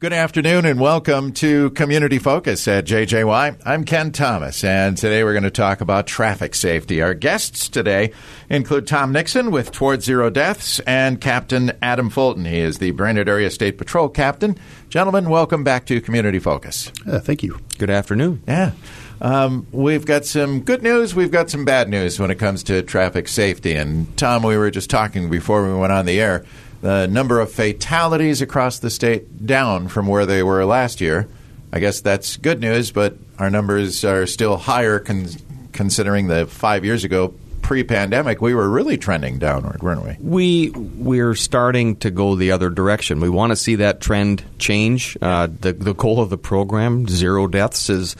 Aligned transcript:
Good 0.00 0.12
afternoon 0.12 0.64
and 0.64 0.78
welcome 0.78 1.32
to 1.32 1.70
Community 1.70 2.20
Focus 2.20 2.68
at 2.68 2.84
JJY. 2.84 3.60
I'm 3.66 3.82
Ken 3.82 4.12
Thomas 4.12 4.62
and 4.62 4.96
today 4.96 5.24
we're 5.24 5.32
going 5.32 5.42
to 5.42 5.50
talk 5.50 5.80
about 5.80 6.06
traffic 6.06 6.54
safety. 6.54 7.02
Our 7.02 7.14
guests 7.14 7.68
today 7.68 8.12
include 8.48 8.86
Tom 8.86 9.10
Nixon 9.10 9.50
with 9.50 9.72
Towards 9.72 10.04
Zero 10.04 10.30
Deaths 10.30 10.78
and 10.86 11.20
Captain 11.20 11.72
Adam 11.82 12.10
Fulton. 12.10 12.44
He 12.44 12.58
is 12.58 12.78
the 12.78 12.92
Brainerd 12.92 13.28
Area 13.28 13.50
State 13.50 13.76
Patrol 13.76 14.08
Captain. 14.08 14.56
Gentlemen, 14.88 15.30
welcome 15.30 15.64
back 15.64 15.84
to 15.86 16.00
Community 16.00 16.38
Focus. 16.38 16.92
Uh, 17.04 17.18
thank 17.18 17.42
you. 17.42 17.58
Good 17.78 17.90
afternoon. 17.90 18.40
Yeah. 18.46 18.74
Um, 19.20 19.66
we've 19.72 20.06
got 20.06 20.24
some 20.24 20.60
good 20.60 20.84
news. 20.84 21.16
We've 21.16 21.32
got 21.32 21.50
some 21.50 21.64
bad 21.64 21.88
news 21.88 22.20
when 22.20 22.30
it 22.30 22.36
comes 22.36 22.62
to 22.62 22.82
traffic 22.82 23.26
safety. 23.26 23.74
And 23.74 24.16
Tom, 24.16 24.44
we 24.44 24.56
were 24.56 24.70
just 24.70 24.90
talking 24.90 25.28
before 25.28 25.66
we 25.66 25.74
went 25.76 25.92
on 25.92 26.06
the 26.06 26.20
air 26.20 26.44
the 26.80 27.06
number 27.06 27.40
of 27.40 27.50
fatalities 27.50 28.40
across 28.40 28.78
the 28.78 28.90
state 28.90 29.46
down 29.46 29.88
from 29.88 30.06
where 30.06 30.26
they 30.26 30.42
were 30.42 30.64
last 30.64 31.00
year. 31.00 31.28
I 31.72 31.80
guess 31.80 32.00
that's 32.00 32.36
good 32.36 32.60
news, 32.60 32.90
but 32.90 33.16
our 33.38 33.50
numbers 33.50 34.04
are 34.04 34.26
still 34.26 34.56
higher 34.56 34.98
con- 34.98 35.28
considering 35.72 36.28
the 36.28 36.46
five 36.46 36.84
years 36.84 37.04
ago 37.04 37.34
pre-pandemic 37.68 38.40
we 38.40 38.54
were 38.54 38.68
really 38.68 38.96
trending 38.96 39.38
downward, 39.38 39.82
weren't 39.82 40.02
we? 40.02 40.16
We 40.20 40.70
we're 40.70 41.34
starting 41.34 41.96
to 41.96 42.10
go 42.10 42.34
the 42.34 42.52
other 42.52 42.70
direction. 42.70 43.20
We 43.20 43.28
want 43.28 43.52
to 43.52 43.56
see 43.56 43.74
that 43.76 44.00
trend 44.00 44.42
change. 44.58 45.18
Uh, 45.20 45.48
the 45.60 45.74
the 45.74 45.92
goal 45.92 46.22
of 46.22 46.30
the 46.30 46.38
program, 46.38 47.06
zero 47.08 47.46
deaths, 47.46 47.90
is 47.90 48.16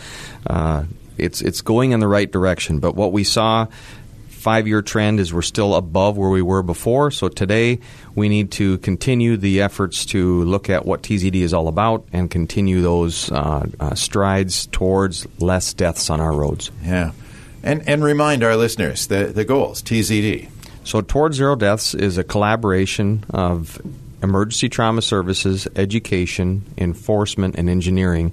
uh, 0.46 0.84
it's 1.16 1.40
it's 1.40 1.62
going 1.62 1.92
in 1.92 2.00
the 2.00 2.08
right 2.08 2.30
direction. 2.30 2.78
But 2.78 2.94
what 2.94 3.12
we 3.12 3.24
saw 3.24 3.68
five 4.38 4.66
year 4.66 4.82
trend 4.82 5.20
is 5.20 5.34
we're 5.34 5.42
still 5.42 5.74
above 5.74 6.16
where 6.16 6.30
we 6.30 6.42
were 6.42 6.62
before. 6.62 7.10
So 7.10 7.28
today 7.28 7.80
we 8.14 8.28
need 8.28 8.52
to 8.52 8.78
continue 8.78 9.36
the 9.36 9.60
efforts 9.62 10.06
to 10.06 10.44
look 10.44 10.70
at 10.70 10.86
what 10.86 11.02
TZD 11.02 11.34
is 11.36 11.52
all 11.52 11.68
about 11.68 12.06
and 12.12 12.30
continue 12.30 12.80
those 12.80 13.30
uh, 13.30 13.66
uh, 13.78 13.94
strides 13.94 14.66
towards 14.68 15.26
less 15.40 15.74
deaths 15.74 16.08
on 16.10 16.20
our 16.20 16.32
roads. 16.32 16.70
Yeah. 16.82 17.12
And, 17.62 17.86
and 17.88 18.02
remind 18.02 18.44
our 18.44 18.56
listeners 18.56 19.08
the, 19.08 19.26
the 19.26 19.44
goals, 19.44 19.82
TZD. 19.82 20.48
So, 20.84 21.02
Towards 21.02 21.36
Zero 21.36 21.54
Deaths 21.54 21.92
is 21.92 22.16
a 22.16 22.24
collaboration 22.24 23.24
of 23.28 23.78
emergency 24.22 24.70
trauma 24.70 25.02
services, 25.02 25.68
education, 25.76 26.64
enforcement, 26.78 27.56
and 27.56 27.68
engineering 27.68 28.32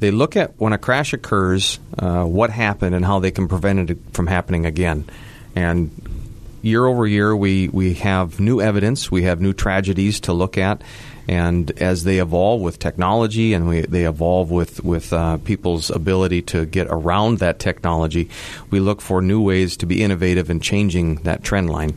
they 0.00 0.10
look 0.10 0.36
at 0.36 0.52
when 0.58 0.72
a 0.72 0.78
crash 0.78 1.12
occurs, 1.12 1.78
uh, 1.98 2.24
what 2.24 2.50
happened 2.50 2.94
and 2.94 3.04
how 3.04 3.20
they 3.20 3.30
can 3.30 3.48
prevent 3.48 3.90
it 3.90 3.98
from 4.12 4.26
happening 4.26 4.66
again. 4.66 5.08
And 5.54 5.90
year 6.62 6.86
over 6.86 7.06
year, 7.06 7.36
we, 7.36 7.68
we 7.68 7.94
have 7.94 8.40
new 8.40 8.60
evidence, 8.60 9.10
we 9.10 9.24
have 9.24 9.40
new 9.40 9.52
tragedies 9.52 10.20
to 10.20 10.32
look 10.32 10.56
at. 10.58 10.82
And 11.26 11.70
as 11.80 12.04
they 12.04 12.18
evolve 12.18 12.60
with 12.60 12.78
technology 12.78 13.54
and 13.54 13.66
we, 13.66 13.82
they 13.82 14.04
evolve 14.04 14.50
with, 14.50 14.84
with 14.84 15.12
uh, 15.12 15.38
people's 15.38 15.90
ability 15.90 16.42
to 16.42 16.66
get 16.66 16.86
around 16.90 17.38
that 17.38 17.58
technology, 17.58 18.28
we 18.70 18.80
look 18.80 19.00
for 19.00 19.22
new 19.22 19.40
ways 19.40 19.76
to 19.78 19.86
be 19.86 20.02
innovative 20.02 20.50
in 20.50 20.60
changing 20.60 21.16
that 21.16 21.42
trend 21.42 21.70
line. 21.70 21.96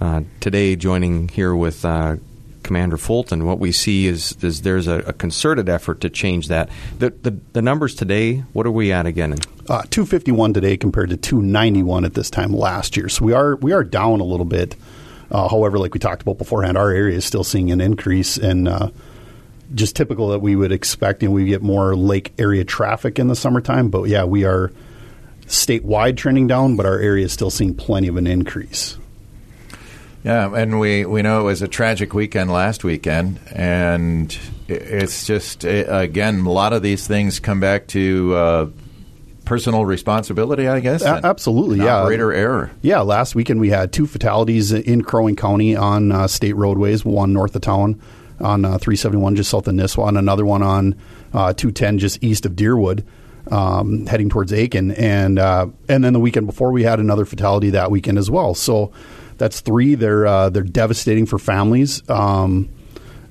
Uh, 0.00 0.22
today, 0.38 0.76
joining 0.76 1.28
here 1.28 1.54
with 1.54 1.84
uh, 1.84 2.16
Commander 2.62 2.96
Fulton, 2.96 3.44
what 3.46 3.58
we 3.58 3.72
see 3.72 4.06
is, 4.06 4.36
is 4.42 4.62
there's 4.62 4.86
a, 4.86 4.98
a, 5.00 5.12
concerted 5.12 5.68
effort 5.68 6.00
to 6.02 6.10
change 6.10 6.48
that. 6.48 6.68
The, 6.98 7.10
the, 7.10 7.38
the, 7.52 7.62
numbers 7.62 7.94
today, 7.94 8.38
what 8.52 8.66
are 8.66 8.70
we 8.70 8.92
at 8.92 9.06
again? 9.06 9.34
Uh, 9.68 9.82
251 9.90 10.54
today 10.54 10.76
compared 10.76 11.10
to 11.10 11.16
291 11.16 12.04
at 12.04 12.14
this 12.14 12.30
time 12.30 12.52
last 12.52 12.96
year. 12.96 13.08
So 13.08 13.24
we 13.24 13.32
are 13.32 13.56
we 13.56 13.72
are 13.72 13.84
down 13.84 14.20
a 14.20 14.24
little 14.24 14.46
bit. 14.46 14.76
Uh, 15.30 15.48
however, 15.48 15.78
like 15.78 15.94
we 15.94 16.00
talked 16.00 16.22
about 16.22 16.38
beforehand, 16.38 16.76
our 16.76 16.90
area 16.90 17.16
is 17.16 17.24
still 17.24 17.44
seeing 17.44 17.70
an 17.70 17.80
increase 17.80 18.36
and 18.36 18.68
uh, 18.68 18.90
just 19.74 19.96
typical 19.96 20.28
that 20.28 20.40
we 20.40 20.56
would 20.56 20.72
expect. 20.72 21.22
And 21.22 21.32
we 21.32 21.46
get 21.46 21.62
more 21.62 21.94
lake 21.94 22.32
area 22.38 22.64
traffic 22.64 23.18
in 23.18 23.28
the 23.28 23.36
summertime, 23.36 23.90
but 23.90 24.04
yeah, 24.08 24.24
we 24.24 24.44
are 24.44 24.72
statewide 25.46 26.16
trending 26.16 26.46
down, 26.46 26.76
but 26.76 26.86
our 26.86 26.98
area 26.98 27.24
is 27.24 27.32
still 27.32 27.50
seeing 27.50 27.74
plenty 27.74 28.08
of 28.08 28.16
an 28.16 28.26
increase. 28.26 28.96
Yeah, 30.22 30.54
and 30.54 30.78
we, 30.78 31.06
we 31.06 31.22
know 31.22 31.40
it 31.40 31.44
was 31.44 31.62
a 31.62 31.68
tragic 31.68 32.12
weekend 32.12 32.52
last 32.52 32.84
weekend, 32.84 33.40
and 33.52 34.36
it's 34.68 35.26
just 35.26 35.64
again 35.64 36.40
a 36.40 36.50
lot 36.50 36.72
of 36.72 36.82
these 36.82 37.06
things 37.06 37.40
come 37.40 37.58
back 37.58 37.86
to 37.88 38.34
uh, 38.34 38.66
personal 39.46 39.86
responsibility, 39.86 40.68
I 40.68 40.80
guess. 40.80 41.02
A- 41.02 41.20
absolutely, 41.24 41.78
yeah. 41.78 42.02
Operator 42.02 42.32
error. 42.32 42.70
Yeah, 42.82 43.00
last 43.00 43.34
weekend 43.34 43.60
we 43.60 43.70
had 43.70 43.92
two 43.92 44.06
fatalities 44.06 44.72
in 44.72 45.02
Crow 45.02 45.24
Wing 45.24 45.36
County 45.36 45.74
on 45.74 46.12
uh, 46.12 46.26
state 46.28 46.54
roadways. 46.54 47.04
One 47.04 47.32
north 47.32 47.56
of 47.56 47.62
town 47.62 48.00
on 48.40 48.64
uh, 48.64 48.78
371, 48.78 49.36
just 49.36 49.50
south 49.50 49.68
of 49.68 49.74
Nisswa, 49.74 50.08
and 50.08 50.18
another 50.18 50.44
one 50.46 50.62
on 50.62 50.94
uh, 51.32 51.52
210, 51.52 51.98
just 51.98 52.22
east 52.22 52.44
of 52.46 52.52
Deerwood. 52.52 53.04
Um, 53.50 54.06
heading 54.06 54.28
towards 54.28 54.52
Aitkin, 54.52 54.94
and 54.96 55.38
uh, 55.38 55.66
and 55.88 56.04
then 56.04 56.12
the 56.12 56.20
weekend 56.20 56.46
before 56.46 56.70
we 56.70 56.84
had 56.84 57.00
another 57.00 57.24
fatality 57.24 57.70
that 57.70 57.90
weekend 57.90 58.18
as 58.18 58.30
well. 58.30 58.54
So 58.54 58.92
that's 59.40 59.60
three. 59.60 59.94
They're 59.94 60.26
uh, 60.26 60.50
they're 60.50 60.62
devastating 60.62 61.24
for 61.24 61.38
families, 61.38 62.08
um, 62.10 62.68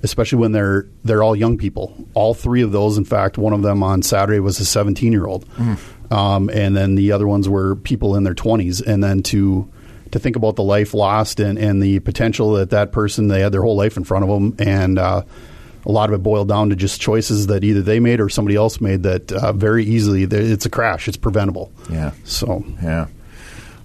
especially 0.01 0.39
when 0.39 0.51
they're 0.51 0.87
they're 1.03 1.21
all 1.21 1.35
young 1.35 1.57
people. 1.57 1.95
All 2.15 2.33
three 2.33 2.63
of 2.63 2.71
those, 2.71 2.97
in 2.97 3.05
fact, 3.05 3.37
one 3.37 3.53
of 3.53 3.61
them 3.61 3.83
on 3.83 4.01
Saturday 4.01 4.39
was 4.39 4.59
a 4.59 4.65
17 4.65 5.11
year 5.11 5.27
old, 5.27 5.47
mm. 5.49 6.11
um, 6.11 6.49
and 6.49 6.75
then 6.75 6.95
the 6.95 7.11
other 7.11 7.27
ones 7.27 7.47
were 7.47 7.75
people 7.75 8.15
in 8.15 8.23
their 8.23 8.33
20s. 8.33 8.85
And 8.85 9.03
then 9.03 9.21
to 9.23 9.71
to 10.11 10.17
think 10.17 10.35
about 10.35 10.55
the 10.55 10.63
life 10.63 10.95
lost 10.95 11.39
and, 11.39 11.59
and 11.59 11.81
the 11.81 11.99
potential 11.99 12.53
that 12.53 12.71
that 12.71 12.91
person 12.91 13.27
they 13.27 13.41
had 13.41 13.51
their 13.51 13.61
whole 13.61 13.77
life 13.77 13.95
in 13.95 14.03
front 14.03 14.23
of 14.23 14.29
them, 14.31 14.55
and 14.57 14.97
uh, 14.97 15.21
a 15.85 15.91
lot 15.91 16.09
of 16.09 16.15
it 16.15 16.23
boiled 16.23 16.49
down 16.49 16.71
to 16.71 16.75
just 16.75 16.99
choices 16.99 17.47
that 17.47 17.63
either 17.63 17.83
they 17.83 17.99
made 17.99 18.19
or 18.19 18.29
somebody 18.29 18.55
else 18.55 18.81
made 18.81 19.03
that 19.03 19.31
uh, 19.31 19.53
very 19.53 19.85
easily 19.85 20.23
it's 20.23 20.65
a 20.65 20.71
crash. 20.71 21.07
It's 21.07 21.17
preventable. 21.17 21.71
Yeah. 21.87 22.13
So 22.23 22.65
yeah. 22.81 23.05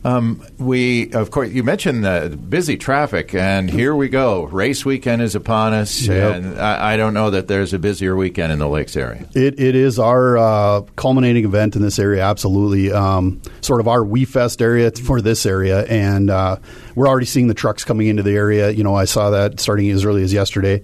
Um, 0.05 0.47
we, 0.59 1.11
of 1.13 1.31
course, 1.31 1.51
you 1.51 1.63
mentioned 1.63 2.05
the 2.05 2.39
busy 2.51 2.77
traffic, 2.77 3.35
and 3.35 3.71
here 3.71 3.95
we 3.95 4.11
go. 4.11 4.45
Race 4.45 4.85
weekend 4.85 5.23
is 5.23 5.35
upon 5.35 5.73
us, 5.73 6.03
yep. 6.03 6.35
and 6.35 6.61
I, 6.61 6.93
I, 6.93 6.97
don't 6.99 7.15
know 7.15 7.31
that 7.31 7.49
there's 7.49 7.73
a 7.73 7.79
busier 7.79 8.15
weekend 8.15 8.53
in 8.53 8.59
the 8.59 8.69
Lakes 8.69 8.99
area. 8.99 9.27
It, 9.35 9.59
it 9.59 9.75
is 9.75 9.99
our 9.99 10.37
uh, 10.37 10.83
culminating 10.97 11.47
event 11.47 11.75
in 11.75 11.81
this 11.81 11.99
area, 11.99 12.23
absolutely. 12.23 12.93
Um, 12.93 13.41
sort 13.63 13.81
of 13.81 13.89
our 13.89 14.05
We 14.05 14.27
Fest 14.27 14.61
area 14.61 14.91
for 14.91 15.23
this 15.23 15.47
area, 15.47 15.87
and 15.87 16.29
uh, 16.29 16.59
we're 16.95 17.09
already 17.09 17.27
seeing 17.27 17.49
the 17.49 17.55
trucks 17.55 17.83
coming 17.83 18.07
into 18.09 18.23
the 18.23 18.37
area. 18.37 18.69
You 18.73 18.85
know, 18.85 18.95
I 18.95 19.07
saw 19.07 19.31
that 19.31 19.59
starting 19.59 19.89
as 19.91 20.05
early 20.05 20.23
as 20.23 20.35
yesterday. 20.35 20.83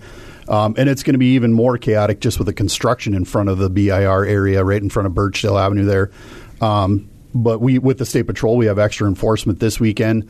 Um, 0.49 0.75
and 0.79 0.89
it's 0.89 1.03
going 1.03 1.13
to 1.13 1.19
be 1.19 1.35
even 1.35 1.53
more 1.53 1.77
chaotic 1.77 2.21
just 2.21 2.39
with 2.39 2.47
the 2.47 2.53
construction 2.55 3.15
in 3.15 3.27
front 3.27 3.51
of 3.51 3.59
the 3.59 3.69
BIR 3.69 4.25
area, 4.25 4.65
right 4.65 4.83
in 4.83 4.89
front 4.89 5.07
of 5.07 5.15
Birchdale 5.15 5.59
Avenue 5.59 5.85
there. 5.85 6.11
Um, 6.63 7.10
but 7.35 7.61
we 7.61 7.79
with 7.79 7.99
the 7.99 8.07
state 8.07 8.27
patrol 8.27 8.57
we 8.57 8.67
have 8.67 8.79
extra 8.79 9.07
enforcement 9.07 9.61
this 9.61 9.79
weekend 9.79 10.29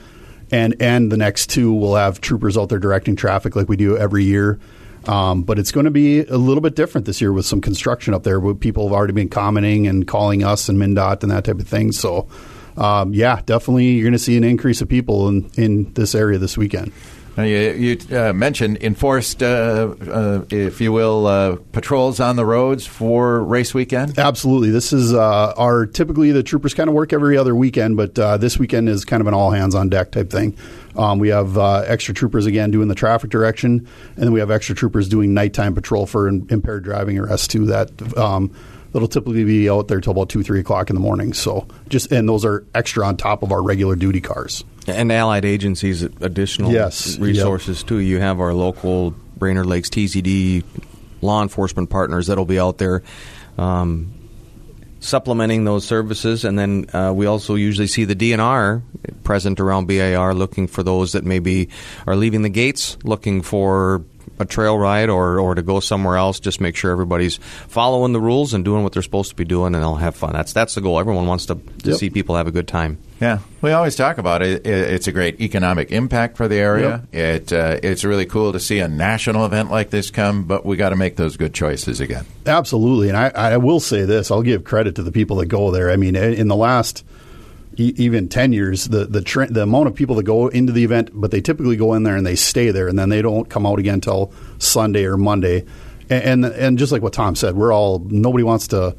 and 0.51 0.75
and 0.81 1.11
the 1.11 1.17
next 1.17 1.49
two 1.49 1.73
we'll 1.73 1.95
have 1.95 2.21
troopers 2.21 2.57
out 2.57 2.69
there 2.69 2.79
directing 2.79 3.17
traffic 3.17 3.57
like 3.57 3.69
we 3.69 3.77
do 3.77 3.97
every 3.97 4.25
year. 4.25 4.59
Um, 5.07 5.45
but 5.45 5.59
it's 5.59 5.73
going 5.73 5.85
to 5.85 5.91
be 5.91 6.21
a 6.21 6.37
little 6.37 6.61
bit 6.61 6.77
different 6.77 7.07
this 7.07 7.23
year 7.23 7.33
with 7.33 7.47
some 7.47 7.63
construction 7.63 8.13
up 8.13 8.23
there 8.23 8.39
people 8.55 8.87
have 8.87 8.93
already 8.93 9.15
been 9.15 9.31
commenting 9.31 9.87
and 9.87 10.07
calling 10.07 10.45
us 10.45 10.69
and 10.69 10.79
MnDOT 10.79 11.23
and 11.23 11.33
that 11.33 11.45
type 11.45 11.59
of 11.59 11.67
thing. 11.67 11.93
So 11.93 12.29
um, 12.77 13.15
yeah 13.15 13.41
definitely 13.47 13.93
you're 13.93 14.05
going 14.05 14.13
to 14.13 14.19
see 14.19 14.37
an 14.37 14.45
increase 14.45 14.83
of 14.83 14.89
people 14.89 15.29
in, 15.29 15.51
in 15.57 15.93
this 15.95 16.15
area 16.15 16.39
this 16.39 16.59
weekend 16.59 16.93
now 17.41 17.47
you, 17.47 17.59
you 17.73 18.17
uh, 18.17 18.33
mentioned 18.33 18.79
enforced, 18.83 19.43
uh, 19.43 19.95
uh, 20.01 20.45
if 20.51 20.81
you 20.81 20.93
will, 20.93 21.27
uh, 21.27 21.57
patrols 21.73 22.21
on 22.21 22.37
the 22.37 22.45
roads 22.45 22.87
for 22.87 23.43
race 23.43 23.73
weekend. 23.73 24.19
Absolutely, 24.19 24.71
this 24.71 24.93
is 24.93 25.15
uh, 25.15 25.55
our 25.57 25.87
typically 25.87 26.33
the 26.33 26.43
troopers 26.43 26.75
kind 26.75 26.89
of 26.89 26.95
work 26.95 27.13
every 27.13 27.37
other 27.37 27.55
weekend, 27.55 27.97
but 27.97 28.19
uh, 28.19 28.37
this 28.37 28.59
weekend 28.59 28.89
is 28.89 29.05
kind 29.05 29.21
of 29.21 29.27
an 29.27 29.35
all 29.35 29.51
hands 29.51 29.75
on 29.75 29.89
deck 29.89 30.13
type 30.13 30.31
thing. 30.31 30.57
Um, 30.97 31.19
we 31.19 31.29
have 31.29 31.57
extra 31.57 32.13
troopers 32.13 32.47
again 32.47 32.71
doing 32.71 32.89
the 32.89 32.95
traffic 32.95 33.31
direction, 33.31 33.87
and 34.17 34.25
then 34.25 34.33
we 34.33 34.41
have 34.41 34.51
extra 34.51 34.75
troopers 34.75 35.09
doing 35.09 35.33
nighttime 35.33 35.75
patrol 35.75 36.07
for 36.07 36.29
impaired 36.29 36.85
driving 36.85 37.19
arrests 37.19 37.49
too. 37.49 37.67
That 37.67 38.17
um, 38.19 38.55
that'll 38.93 39.09
typically 39.09 39.45
be 39.45 39.69
out 39.71 39.89
there 39.89 40.01
till 40.01 40.13
about 40.13 40.29
two, 40.29 40.43
three 40.43 40.61
o'clock 40.61 40.91
in 40.91 40.95
the 40.95 41.01
morning. 41.01 41.33
So 41.33 41.67
just 41.89 42.11
and 42.13 42.29
those 42.29 42.45
are 42.45 42.65
extra 42.75 43.07
on 43.07 43.17
top 43.17 43.43
of 43.43 43.53
our 43.53 43.63
regular 43.63 43.97
duty 43.97 44.21
cars. 44.21 44.65
And 44.87 45.13
allied 45.13 45.45
agencies, 45.45 46.03
additional 46.03 46.73
yes, 46.73 47.19
resources 47.19 47.81
yep. 47.81 47.89
too. 47.89 47.99
You 47.99 48.19
have 48.21 48.41
our 48.41 48.55
local 48.55 49.13
Brainerd 49.37 49.67
Lakes 49.67 49.89
TZD 49.91 50.65
law 51.21 51.43
enforcement 51.43 51.91
partners 51.91 52.29
that'll 52.29 52.45
be 52.45 52.59
out 52.59 52.79
there 52.79 53.03
um, 53.59 54.13
supplementing 55.01 55.65
those 55.65 55.87
services, 55.87 56.45
and 56.45 56.59
then 56.59 56.87
uh, 56.95 57.13
we 57.15 57.27
also 57.27 57.55
usually 57.55 57.87
see 57.87 58.05
the 58.05 58.17
DNR 58.17 58.83
present 59.23 59.61
around 59.61 59.87
BIR, 59.87 60.35
looking 60.35 60.67
for 60.67 60.83
those 60.83 61.13
that 61.13 61.25
maybe 61.25 61.69
are 62.07 62.17
leaving 62.17 62.43
the 62.43 62.49
gates, 62.49 62.97
looking 63.05 63.43
for 63.43 64.05
a 64.41 64.45
trail 64.45 64.77
ride 64.79 65.09
or, 65.09 65.39
or 65.39 65.55
to 65.55 65.63
go 65.63 65.79
somewhere 65.81 66.17
else, 66.17 66.41
just 66.41 66.61
make 66.61 66.75
sure 66.77 66.91
everybody's 66.91 67.37
following 67.69 68.13
the 68.13 68.21
rules 68.21 68.55
and 68.55 68.65
doing 68.65 68.83
what 68.83 68.93
they're 68.93 69.03
supposed 69.03 69.31
to 69.31 69.37
be 69.37 69.45
doing, 69.45 69.75
and 69.75 69.83
they'll 69.83 69.95
have 69.97 70.17
fun. 70.17 70.33
That's 70.33 70.53
that's 70.53 70.75
the 70.75 70.81
goal. 70.81 70.99
Everyone 70.99 71.27
wants 71.27 71.47
to, 71.47 71.55
to 71.55 71.91
Yep. 71.91 71.99
see 71.99 72.11
people 72.11 72.37
have 72.37 72.47
a 72.47 72.51
good 72.53 72.67
time. 72.69 72.99
Yeah, 73.21 73.41
we 73.61 73.71
always 73.73 73.97
talk 73.97 74.17
about 74.19 74.41
it. 74.43 74.67
It- 74.67 74.91
It's 74.95 75.07
a 75.07 75.13
great 75.13 75.41
economic 75.43 75.93
impact 75.93 76.37
for 76.39 76.49
the 76.49 76.57
area. 76.57 77.03
It 77.13 77.53
uh, 77.53 77.79
it's 77.83 78.03
really 78.05 78.25
cool 78.27 78.53
to 78.53 78.61
see 78.61 78.79
a 78.81 78.89
national 78.89 79.45
event 79.45 79.71
like 79.71 79.91
this 79.91 80.11
come, 80.11 80.45
but 80.45 80.65
we 80.65 80.77
got 80.77 80.89
to 80.91 80.97
make 80.97 81.17
those 81.17 81.37
good 81.37 81.53
choices 81.55 82.01
again. 82.01 82.25
Absolutely, 82.47 83.09
and 83.09 83.17
I, 83.19 83.29
I 83.35 83.57
will 83.59 83.81
say 83.81 84.05
this: 84.07 84.31
I'll 84.31 84.43
give 84.43 84.65
credit 84.65 84.95
to 84.97 85.03
the 85.03 85.13
people 85.13 85.37
that 85.37 85.47
go 85.47 85.71
there. 85.71 85.91
I 85.91 85.97
mean, 85.97 86.17
in 86.17 86.49
the 86.49 86.57
last 86.57 87.05
even 87.85 88.29
ten 88.29 88.53
years, 88.53 88.87
the 88.87 89.07
the 89.07 89.21
the 89.51 89.63
amount 89.63 89.89
of 89.89 89.95
people 89.95 90.17
that 90.17 90.25
go 90.25 90.49
into 90.49 90.73
the 90.73 90.85
event, 90.85 91.11
but 91.13 91.31
they 91.31 91.41
typically 91.41 91.77
go 91.77 91.95
in 91.95 92.03
there 92.03 92.17
and 92.17 92.27
they 92.27 92.37
stay 92.37 92.71
there, 92.71 92.89
and 92.89 92.99
then 92.99 93.09
they 93.09 93.23
don't 93.23 93.49
come 93.49 93.67
out 93.67 93.79
again 93.79 93.95
until 93.95 94.33
Sunday 94.59 95.05
or 95.05 95.17
Monday. 95.17 95.65
And, 96.09 96.45
and 96.45 96.55
and 96.55 96.79
just 96.79 96.93
like 96.93 97.03
what 97.03 97.13
Tom 97.13 97.35
said, 97.35 97.57
we're 97.57 97.73
all 97.73 98.01
nobody 98.01 98.45
wants 98.45 98.69
to 98.69 98.97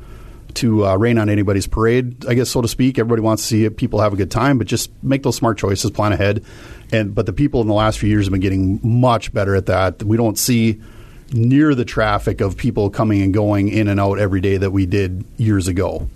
to 0.55 0.85
uh, 0.85 0.95
rain 0.97 1.17
on 1.17 1.29
anybody's 1.29 1.67
parade, 1.67 2.25
I 2.25 2.33
guess 2.33 2.49
so 2.49 2.61
to 2.61 2.67
speak. 2.67 2.99
Everybody 2.99 3.21
wants 3.21 3.43
to 3.43 3.47
see 3.47 3.69
people 3.69 4.01
have 4.01 4.13
a 4.13 4.17
good 4.17 4.31
time, 4.31 4.57
but 4.57 4.67
just 4.67 4.91
make 5.03 5.23
those 5.23 5.35
smart 5.35 5.57
choices, 5.57 5.91
plan 5.91 6.11
ahead. 6.11 6.43
And 6.91 7.15
but 7.15 7.25
the 7.25 7.33
people 7.33 7.61
in 7.61 7.67
the 7.67 7.73
last 7.73 7.99
few 7.99 8.09
years 8.09 8.25
have 8.25 8.31
been 8.31 8.41
getting 8.41 8.79
much 8.83 9.33
better 9.33 9.55
at 9.55 9.67
that. 9.67 10.03
We 10.03 10.17
don't 10.17 10.37
see 10.37 10.81
near 11.33 11.73
the 11.75 11.85
traffic 11.85 12.41
of 12.41 12.57
people 12.57 12.89
coming 12.89 13.21
and 13.21 13.33
going 13.33 13.69
in 13.69 13.87
and 13.87 13.99
out 13.99 14.19
every 14.19 14.41
day 14.41 14.57
that 14.57 14.71
we 14.71 14.85
did 14.85 15.23
years 15.37 15.67
ago. 15.67 16.09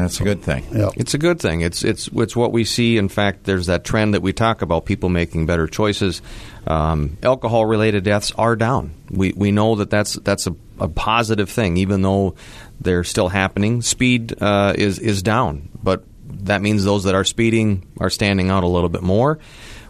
That's 0.00 0.20
a 0.20 0.24
good 0.24 0.42
thing. 0.42 0.64
Yeah. 0.72 0.90
It's 0.96 1.14
a 1.14 1.18
good 1.18 1.40
thing. 1.40 1.60
It's 1.60 1.84
it's 1.84 2.08
it's 2.08 2.34
what 2.34 2.52
we 2.52 2.64
see. 2.64 2.96
In 2.96 3.08
fact, 3.08 3.44
there's 3.44 3.66
that 3.66 3.84
trend 3.84 4.14
that 4.14 4.22
we 4.22 4.32
talk 4.32 4.62
about: 4.62 4.86
people 4.86 5.08
making 5.08 5.46
better 5.46 5.66
choices. 5.66 6.22
Um, 6.66 7.16
alcohol-related 7.22 8.04
deaths 8.04 8.32
are 8.36 8.56
down. 8.56 8.94
We 9.10 9.32
we 9.36 9.52
know 9.52 9.76
that 9.76 9.90
that's 9.90 10.14
that's 10.14 10.46
a, 10.46 10.54
a 10.78 10.88
positive 10.88 11.50
thing, 11.50 11.76
even 11.76 12.02
though 12.02 12.34
they're 12.80 13.04
still 13.04 13.28
happening. 13.28 13.82
Speed 13.82 14.40
uh, 14.42 14.74
is 14.76 14.98
is 14.98 15.22
down, 15.22 15.68
but 15.82 16.04
that 16.44 16.62
means 16.62 16.84
those 16.84 17.04
that 17.04 17.14
are 17.14 17.24
speeding 17.24 17.86
are 17.98 18.10
standing 18.10 18.50
out 18.50 18.64
a 18.64 18.68
little 18.68 18.88
bit 18.88 19.02
more. 19.02 19.38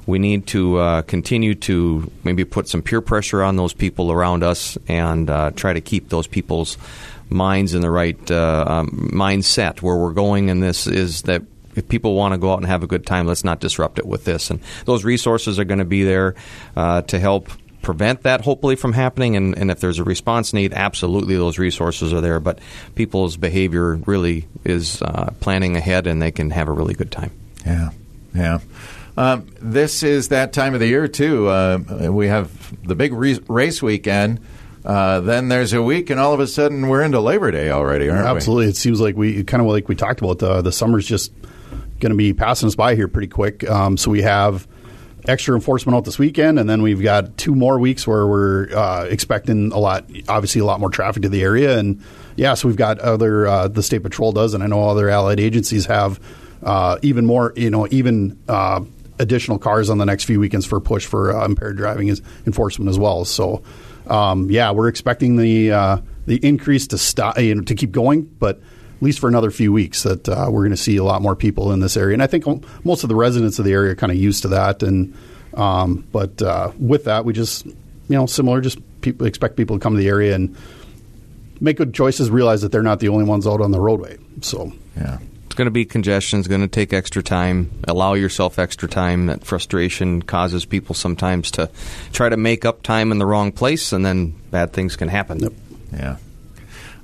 We 0.07 0.19
need 0.19 0.47
to 0.49 0.79
uh, 0.79 1.03
continue 1.03 1.55
to 1.57 2.11
maybe 2.25 2.45
put 2.45 2.69
some 2.69 2.83
peer 2.83 3.01
pressure 3.01 3.43
on 3.43 3.57
those 3.57 3.73
people 3.73 4.11
around 4.11 4.43
us 4.43 4.77
and 4.89 5.31
uh, 5.31 5.51
try 5.53 5.73
to 5.73 5.81
keep 5.81 6.09
those 6.09 6.27
people's 6.27 6.79
minds 7.31 7.75
in 7.75 7.83
the 7.83 7.91
right 7.91 8.31
uh, 8.31 8.65
um, 8.67 9.11
mindset. 9.13 9.83
Where 9.83 9.97
we're 9.97 10.13
going 10.13 10.49
in 10.49 10.61
this 10.61 10.87
is 10.87 11.23
that 11.23 11.43
if 11.77 11.89
people 11.89 12.15
want 12.15 12.33
to 12.35 12.39
go 12.39 12.53
out 12.53 12.59
and 12.59 12.67
have 12.67 12.83
a 12.83 12.87
good 12.87 13.07
time, 13.07 13.27
let's 13.27 13.45
not 13.45 13.61
disrupt 13.61 13.99
it 13.99 14.07
with 14.07 14.25
this. 14.25 14.51
And 14.51 14.61
those 14.85 15.05
resources 15.05 15.59
are 15.59 15.65
going 15.65 15.79
to 15.79 15.85
be 15.85 16.05
there 16.05 16.35
uh, 16.77 17.03
to 17.03 17.19
help 17.19 17.49
prevent 17.83 18.25
that 18.25 18.43
hopefully 18.43 18.77
from 18.77 18.93
happening 18.93 19.37
and, 19.37 19.57
and 19.57 19.71
if 19.71 19.81
there's 19.81 19.99
a 19.99 20.05
response 20.05 20.53
need 20.53 20.75
absolutely 20.75 21.35
those 21.35 21.59
resources 21.59 22.13
are 22.13 22.21
there 22.21 22.39
but 22.39 22.59
people's 22.95 23.39
behavior 23.39 23.95
really 24.05 24.47
is 24.65 25.01
uh, 25.01 25.33
planning 25.41 25.79
ahead 25.79 26.07
and 26.07 26.21
they 26.21 26.31
can 26.31 26.51
have 26.51 26.69
a 26.69 26.73
really 26.73 26.93
good 26.93 27.11
time 27.11 27.31
Yeah, 27.65 27.91
yeah. 28.35 28.61
Um, 29.17 29.47
this 29.61 30.03
is 30.03 30.29
that 30.29 30.53
time 30.53 30.75
of 30.75 30.81
the 30.81 30.87
year 30.87 31.09
too. 31.09 31.49
Uh, 31.49 31.79
we 32.11 32.29
have 32.29 32.51
the 32.87 32.95
big 32.95 33.13
re- 33.13 33.41
race 33.49 33.83
weekend. 33.83 34.41
Uh, 34.85 35.21
then 35.21 35.49
there's 35.49 35.73
a 35.73 35.83
week, 35.83 36.11
and 36.11 36.19
all 36.19 36.33
of 36.33 36.41
a 36.41 36.47
sudden 36.47 36.89
we're 36.89 37.03
into 37.03 37.21
Labor 37.21 37.51
Day 37.51 37.71
already, 37.71 38.09
aren't 38.09 38.25
we? 38.25 38.31
Absolutely, 38.31 38.69
it 38.71 38.77
seems 38.77 39.01
like 39.01 39.17
we 39.17 39.45
kind 39.45 39.61
of 39.61 39.69
like 39.69 39.89
we 39.89 39.95
talked 39.95 40.21
about 40.21 40.39
the 40.39 40.63
the 40.63 40.73
summer's 40.73 41.07
just 41.07 41.33
going 42.01 42.11
to 42.11 42.17
be 42.17 42.33
passing 42.33 42.67
us 42.67 42.75
by 42.75 42.95
here 42.95 43.09
pretty 43.09 43.29
quick. 43.29 43.69
Um, 43.69 43.99
so 43.99 44.11
we 44.11 44.23
have 44.23 44.67
extra 45.29 45.55
enforcement 45.55 45.97
out 45.97 46.07
this 46.07 46.19
weekend, 46.19 46.59
and 46.59 46.69
then 46.69 46.81
we've 46.81 47.03
got 47.03 47.37
two 47.37 47.55
more 47.55 47.79
weeks 47.79 48.07
where 48.07 48.27
we're 48.27 48.75
uh, 48.75 49.05
expecting 49.05 49.71
a 49.73 49.79
lot, 49.79 50.11
obviously 50.29 50.63
a 50.63 50.65
lot 50.65 50.81
more 50.81 50.89
traffic 50.89 51.23
to 51.25 51.29
the 51.29 51.43
area, 51.43 51.79
and 51.79 52.03
yeah, 52.37 52.55
so 52.55 52.67
we've 52.67 52.77
got 52.77 52.99
other 53.01 53.47
uh, 53.47 53.69
the 53.69 53.83
state 53.83 54.03
patrol 54.03 54.33
does, 54.33 54.55
and 54.55 54.63
I 54.65 54.67
know 54.67 54.89
other 54.89 55.11
allied 55.11 55.41
agencies 55.41 55.85
have 55.87 56.19
uh, 56.63 56.99
even 57.03 57.27
more, 57.27 57.53
you 57.55 57.71
know, 57.71 57.87
even. 57.91 58.39
Uh, 59.21 59.23
Additional 59.23 59.59
cars 59.59 59.91
on 59.91 59.99
the 59.99 60.07
next 60.07 60.25
few 60.25 60.41
weekends 60.41 60.67
for 60.67 60.81
push 60.81 61.07
for 61.07 61.37
uh, 61.37 61.45
impaired 61.45 61.77
driving 61.77 62.09
is 62.09 62.21
enforcement 62.47 62.89
as 62.89 62.99
well. 62.99 63.25
So, 63.25 63.63
um, 64.07 64.51
yeah, 64.51 64.73
we're 64.73 64.89
expecting 64.89 65.37
the 65.37 65.73
uh, 65.73 65.99
the 66.27 66.37
increase 66.45 66.87
to 66.89 66.99
stop, 66.99 67.39
you 67.39 67.55
know, 67.55 67.63
to 67.63 67.75
keep 67.75 67.93
going, 67.93 68.23
but 68.23 68.57
at 68.57 69.03
least 69.03 69.21
for 69.21 69.29
another 69.29 69.51
few 69.51 69.73
weeks 69.73 70.03
that 70.03 70.29
uh, 70.29 70.47
we're 70.51 70.63
going 70.63 70.71
to 70.71 70.77
see 70.77 70.97
a 70.97 71.05
lot 71.05 71.23
more 71.23 71.37
people 71.37 71.73
in 71.73 71.81
this 71.81 71.97
area. 71.97 72.15
And 72.15 72.23
I 72.23 72.27
think 72.27 72.45
most 72.85 73.03
of 73.03 73.09
the 73.09 73.15
residents 73.15 73.59
of 73.59 73.65
the 73.65 73.73
area 73.73 73.93
are 73.93 73.95
kind 73.95 74.11
of 74.11 74.19
used 74.19 74.43
to 74.43 74.49
that. 74.49 74.83
And 74.83 75.17
um, 75.55 76.07
but 76.13 76.41
uh, 76.43 76.73
with 76.79 77.05
that, 77.05 77.25
we 77.25 77.33
just 77.33 77.67
you 77.67 77.75
know 78.09 78.27
similar, 78.27 78.61
just 78.61 78.79
people 79.03 79.27
expect 79.27 79.57
people 79.57 79.77
to 79.77 79.83
come 79.83 79.95
to 79.95 80.01
the 80.01 80.09
area 80.09 80.35
and 80.35 80.57
make 81.61 81.77
good 81.77 81.95
choices. 81.95 82.31
Realize 82.31 82.63
that 82.63 82.73
they're 82.73 82.83
not 82.83 83.01
the 83.01 83.09
only 83.09 83.25
ones 83.25 83.47
out 83.47 83.61
on 83.61 83.71
the 83.71 83.81
roadway. 83.81 84.19
So 84.41 84.73
Yeah. 84.97 85.19
It's 85.61 85.67
going 85.67 85.67
to 85.67 85.73
be 85.73 85.85
congestion. 85.85 86.39
It's 86.39 86.49
going 86.49 86.63
to 86.63 86.69
take 86.69 86.95
extra 86.95 87.23
time. 87.23 87.71
Allow 87.87 88.15
yourself 88.15 88.59
extra 88.59 88.89
time. 88.89 89.27
That 89.27 89.45
frustration 89.45 90.23
causes 90.23 90.65
people 90.65 90.95
sometimes 90.95 91.51
to 91.51 91.69
try 92.13 92.31
to 92.31 92.39
make 92.39 92.65
up 92.65 92.83
time 92.83 93.13
in 93.13 93.19
the 93.19 93.27
wrong 93.27 93.53
place, 93.53 93.93
and 93.93 94.03
then 94.03 94.31
bad 94.51 94.73
things 94.73 94.97
can 94.97 95.09
happen. 95.09 95.41
Yep. 95.41 95.53
Yeah. 95.93 96.17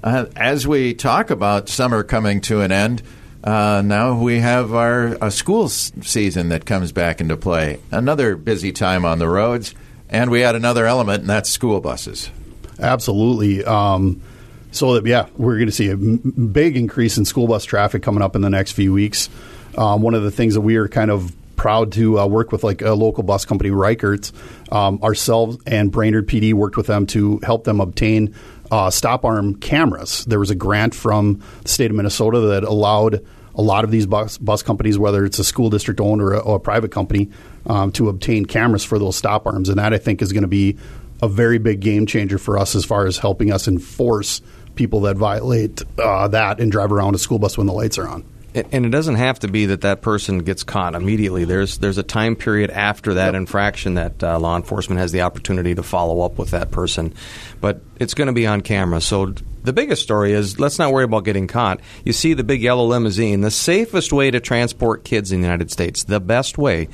Uh, 0.03 0.25
as 0.37 0.67
we 0.67 0.95
talk 0.95 1.29
about 1.29 1.69
summer 1.69 2.03
coming 2.03 2.41
to 2.43 2.63
an 2.63 2.73
end, 2.73 3.03
uh, 3.45 3.83
now 3.85 4.19
we 4.19 4.39
have 4.39 4.73
our 4.73 5.23
uh, 5.23 5.29
school 5.29 5.67
s- 5.67 5.93
season 6.01 6.49
that 6.49 6.65
comes 6.65 6.93
back 6.93 7.21
into 7.21 7.37
play. 7.37 7.79
Another 7.91 8.37
busy 8.37 8.73
time 8.73 9.05
on 9.05 9.19
the 9.19 9.29
roads, 9.29 9.75
and 10.09 10.31
we 10.31 10.45
add 10.45 10.55
another 10.55 10.87
element, 10.87 11.21
and 11.21 11.29
that's 11.29 11.51
school 11.51 11.83
buses. 11.83 12.31
Absolutely. 12.79 13.63
Um, 13.67 14.23
so 14.77 14.95
that 14.95 15.07
yeah, 15.07 15.27
we're 15.37 15.57
going 15.57 15.67
to 15.67 15.73
see 15.73 15.89
a 15.89 15.93
m- 15.93 16.51
big 16.53 16.77
increase 16.77 17.19
in 17.19 17.25
school 17.25 17.47
bus 17.47 17.65
traffic 17.65 18.03
coming 18.03 18.23
up 18.23 18.37
in 18.37 18.43
the 18.43 18.51
next 18.51 18.73
few 18.73 18.93
weeks. 18.93 19.29
Um, 19.77 20.03
one 20.03 20.15
of 20.15 20.23
the 20.23 20.31
things 20.31 20.55
that 20.55 20.61
we 20.61 20.77
are 20.77 20.89
kind 20.89 21.11
of 21.11 21.35
proud 21.57 21.93
to 21.93 22.21
uh, 22.21 22.27
work 22.27 22.53
with, 22.53 22.63
like 22.63 22.83
a 22.83 22.93
local 22.93 23.23
bus 23.23 23.45
company, 23.45 23.71
Reichert's, 23.71 24.33
um, 24.71 25.03
ourselves 25.03 25.59
and 25.67 25.91
Brainerd 25.91 26.29
PD 26.29 26.55
worked 26.55 26.77
with 26.77 26.87
them 26.87 27.07
to 27.09 27.41
help 27.43 27.65
them 27.65 27.81
obtain 27.81 28.35
uh, 28.71 28.91
stop 28.91 29.25
arm 29.25 29.57
cameras. 29.57 30.25
There 30.27 30.39
was 30.39 30.51
a 30.51 30.55
grant 30.55 30.95
from 30.95 31.43
the 31.63 31.69
state 31.69 31.91
of 31.91 31.97
Minnesota 31.97 32.41
that 32.41 32.65
allowed 32.65 33.25
a 33.55 33.63
lot 33.63 33.85
of 33.85 33.91
these 33.91 34.07
bus, 34.07 34.39
bus 34.39 34.63
companies, 34.63 34.99
whether 34.99 35.25
it's 35.25 35.39
a 35.39 35.45
school 35.45 35.71
district 35.71 36.01
owned 36.01 36.21
or 36.21 36.35
a, 36.35 36.39
or 36.39 36.57
a 36.57 36.61
private 36.61 36.91
company, 36.91 37.31
um, 37.67 37.91
to 37.93 38.09
obtain 38.09 38.45
cameras 38.45 38.85
for 38.85 38.99
those 38.99 39.17
stop 39.17 39.47
arms. 39.47 39.69
And 39.69 39.79
that 39.79 39.95
I 39.95 39.99
think 39.99 40.21
is 40.21 40.33
going 40.33 40.43
to 40.43 40.49
be 40.49 40.77
a 41.23 41.29
very 41.29 41.59
big 41.59 41.81
game 41.81 42.07
changer 42.07 42.39
for 42.39 42.59
us 42.59 42.75
as 42.75 42.85
far 42.85 43.07
as 43.07 43.17
helping 43.17 43.51
us 43.51 43.67
enforce 43.67 44.43
people 44.77 45.01
that 45.03 45.17
violate 45.17 45.83
uh, 45.99 46.29
that 46.29 46.61
and 46.61 46.71
drive 46.71 46.93
around 46.93 47.15
a 47.15 47.19
school 47.19 47.39
bus 47.39 47.59
when 47.59 47.67
the 47.67 47.73
lights 47.73 47.99
are 47.99 48.07
on. 48.07 48.25
And- 48.55 48.87
it 48.87 48.91
doesn't 48.91 49.17
have 49.17 49.39
to 49.41 49.49
be 49.49 49.67
that 49.67 49.83
that 49.83 50.01
person 50.01 50.39
gets 50.39 50.63
caught 50.63 50.95
immediately. 50.95 51.45
There's 51.45 51.77
there's 51.79 51.99
a 51.99 52.03
time 52.03 52.37
period 52.37 52.71
after 52.71 53.15
that 53.15 53.35
infraction 53.35 53.95
that 53.95 54.23
uh, 54.23 54.39
law 54.39 54.57
enforcement 54.57 54.99
has 54.99 55.13
the 55.13 55.23
opportunity 55.23 55.75
to 55.75 55.83
follow 55.83 56.23
up 56.23 56.39
with 56.39 56.53
that 56.53 56.71
person, 56.71 57.13
but 57.61 57.83
it's 58.01 58.15
going 58.15 58.29
to 58.29 58.33
be 58.33 58.47
on 58.47 58.63
camera. 58.63 59.01
So 59.03 59.35
the 59.67 59.73
biggest 59.73 60.03
story 60.03 60.33
is 60.33 60.61
let's 60.61 60.79
not 60.79 60.93
worry 60.93 61.05
about 61.05 61.25
getting 61.25 61.49
caught. 61.49 61.81
You 62.05 62.13
see 62.13 62.35
the 62.35 62.45
big 62.45 62.63
yellow 62.63 62.87
limousine, 62.87 63.41
the 63.41 63.51
safest 63.51 64.13
way 64.13 64.31
to 64.31 64.39
transport 64.39 65.05
kids 65.05 65.33
in 65.33 65.41
the 65.41 65.47
United 65.47 65.73
States, 65.73 66.05
the 66.05 66.21
best 66.21 66.57
way. 66.57 66.89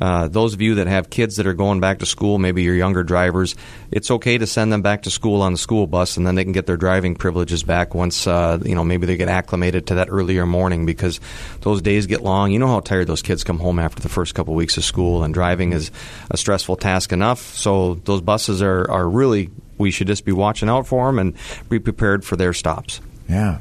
Uh, 0.00 0.28
those 0.28 0.52
of 0.54 0.60
you 0.60 0.76
that 0.76 0.86
have 0.86 1.10
kids 1.10 1.36
that 1.36 1.46
are 1.46 1.54
going 1.54 1.80
back 1.80 1.98
to 1.98 2.06
school, 2.06 2.38
maybe 2.38 2.62
you're 2.62 2.74
younger 2.74 3.02
drivers, 3.02 3.54
it's 3.90 4.10
okay 4.10 4.36
to 4.36 4.46
send 4.46 4.72
them 4.72 4.82
back 4.82 5.02
to 5.02 5.10
school 5.10 5.40
on 5.42 5.52
the 5.52 5.58
school 5.58 5.86
bus, 5.86 6.16
and 6.18 6.26
then 6.26 6.34
they 6.34 6.44
can 6.44 6.52
get 6.52 6.66
their 6.66 6.76
driving 6.76 7.14
privileges 7.14 7.62
back 7.62 7.94
once 7.94 8.26
uh, 8.26 8.58
you 8.64 8.74
know 8.74 8.84
maybe 8.84 9.06
they 9.06 9.16
get 9.16 9.28
acclimated 9.28 9.86
to 9.86 9.94
that 9.96 10.08
earlier 10.10 10.44
morning 10.44 10.84
because 10.84 11.20
those 11.62 11.80
days 11.80 12.06
get 12.06 12.20
long. 12.20 12.50
You 12.50 12.58
know 12.58 12.68
how 12.68 12.80
tired 12.80 13.06
those 13.06 13.22
kids 13.22 13.44
come 13.44 13.58
home 13.58 13.78
after 13.78 14.02
the 14.02 14.10
first 14.10 14.34
couple 14.34 14.54
weeks 14.54 14.76
of 14.76 14.84
school, 14.84 15.24
and 15.24 15.32
driving 15.32 15.72
is 15.72 15.90
a 16.30 16.36
stressful 16.36 16.76
task 16.76 17.12
enough. 17.12 17.40
So 17.40 17.94
those 17.94 18.20
buses 18.20 18.62
are 18.62 18.90
are 18.90 19.08
really 19.08 19.50
we 19.80 19.90
should 19.90 20.06
just 20.06 20.24
be 20.24 20.32
watching 20.32 20.68
out 20.68 20.86
for 20.86 21.06
them 21.06 21.18
and 21.18 21.34
be 21.68 21.78
prepared 21.78 22.24
for 22.24 22.36
their 22.36 22.52
stops. 22.52 23.00
Yeah. 23.28 23.58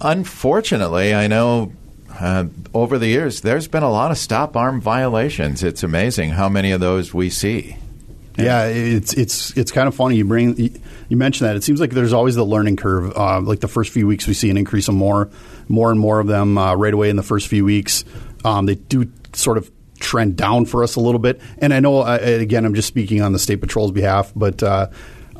Unfortunately, 0.00 1.14
I 1.14 1.26
know 1.26 1.72
uh, 2.18 2.46
over 2.72 2.98
the 2.98 3.08
years 3.08 3.42
there's 3.42 3.68
been 3.68 3.82
a 3.82 3.90
lot 3.90 4.10
of 4.10 4.16
stop 4.16 4.56
arm 4.56 4.80
violations. 4.80 5.62
It's 5.62 5.82
amazing 5.82 6.30
how 6.30 6.48
many 6.48 6.72
of 6.72 6.80
those 6.80 7.12
we 7.12 7.28
see. 7.28 7.76
Yeah, 8.38 8.66
it's 8.66 9.12
it's 9.12 9.54
it's 9.56 9.70
kind 9.70 9.86
of 9.86 9.94
funny. 9.94 10.16
You 10.16 10.24
bring 10.24 10.56
you 11.10 11.16
mentioned 11.16 11.48
that. 11.50 11.56
It 11.56 11.64
seems 11.64 11.80
like 11.80 11.90
there's 11.90 12.14
always 12.14 12.36
the 12.36 12.44
learning 12.44 12.76
curve. 12.76 13.14
Uh, 13.14 13.40
like 13.40 13.60
the 13.60 13.68
first 13.68 13.92
few 13.92 14.06
weeks, 14.06 14.26
we 14.26 14.32
see 14.32 14.48
an 14.48 14.56
increase 14.56 14.88
of 14.88 14.94
more, 14.94 15.28
more 15.68 15.90
and 15.90 16.00
more 16.00 16.20
of 16.20 16.26
them 16.26 16.56
uh, 16.56 16.74
right 16.74 16.94
away 16.94 17.10
in 17.10 17.16
the 17.16 17.22
first 17.22 17.48
few 17.48 17.64
weeks. 17.64 18.04
Um, 18.44 18.64
they 18.64 18.76
do 18.76 19.10
sort 19.34 19.58
of 19.58 19.70
trend 19.98 20.36
down 20.36 20.64
for 20.64 20.82
us 20.82 20.96
a 20.96 21.00
little 21.00 21.18
bit. 21.18 21.40
And 21.58 21.74
I 21.74 21.80
know, 21.80 22.00
uh, 22.00 22.18
again, 22.22 22.64
I'm 22.64 22.74
just 22.74 22.88
speaking 22.88 23.20
on 23.20 23.32
the 23.32 23.38
state 23.38 23.60
patrol's 23.60 23.92
behalf, 23.92 24.32
but 24.34 24.62
uh, 24.62 24.88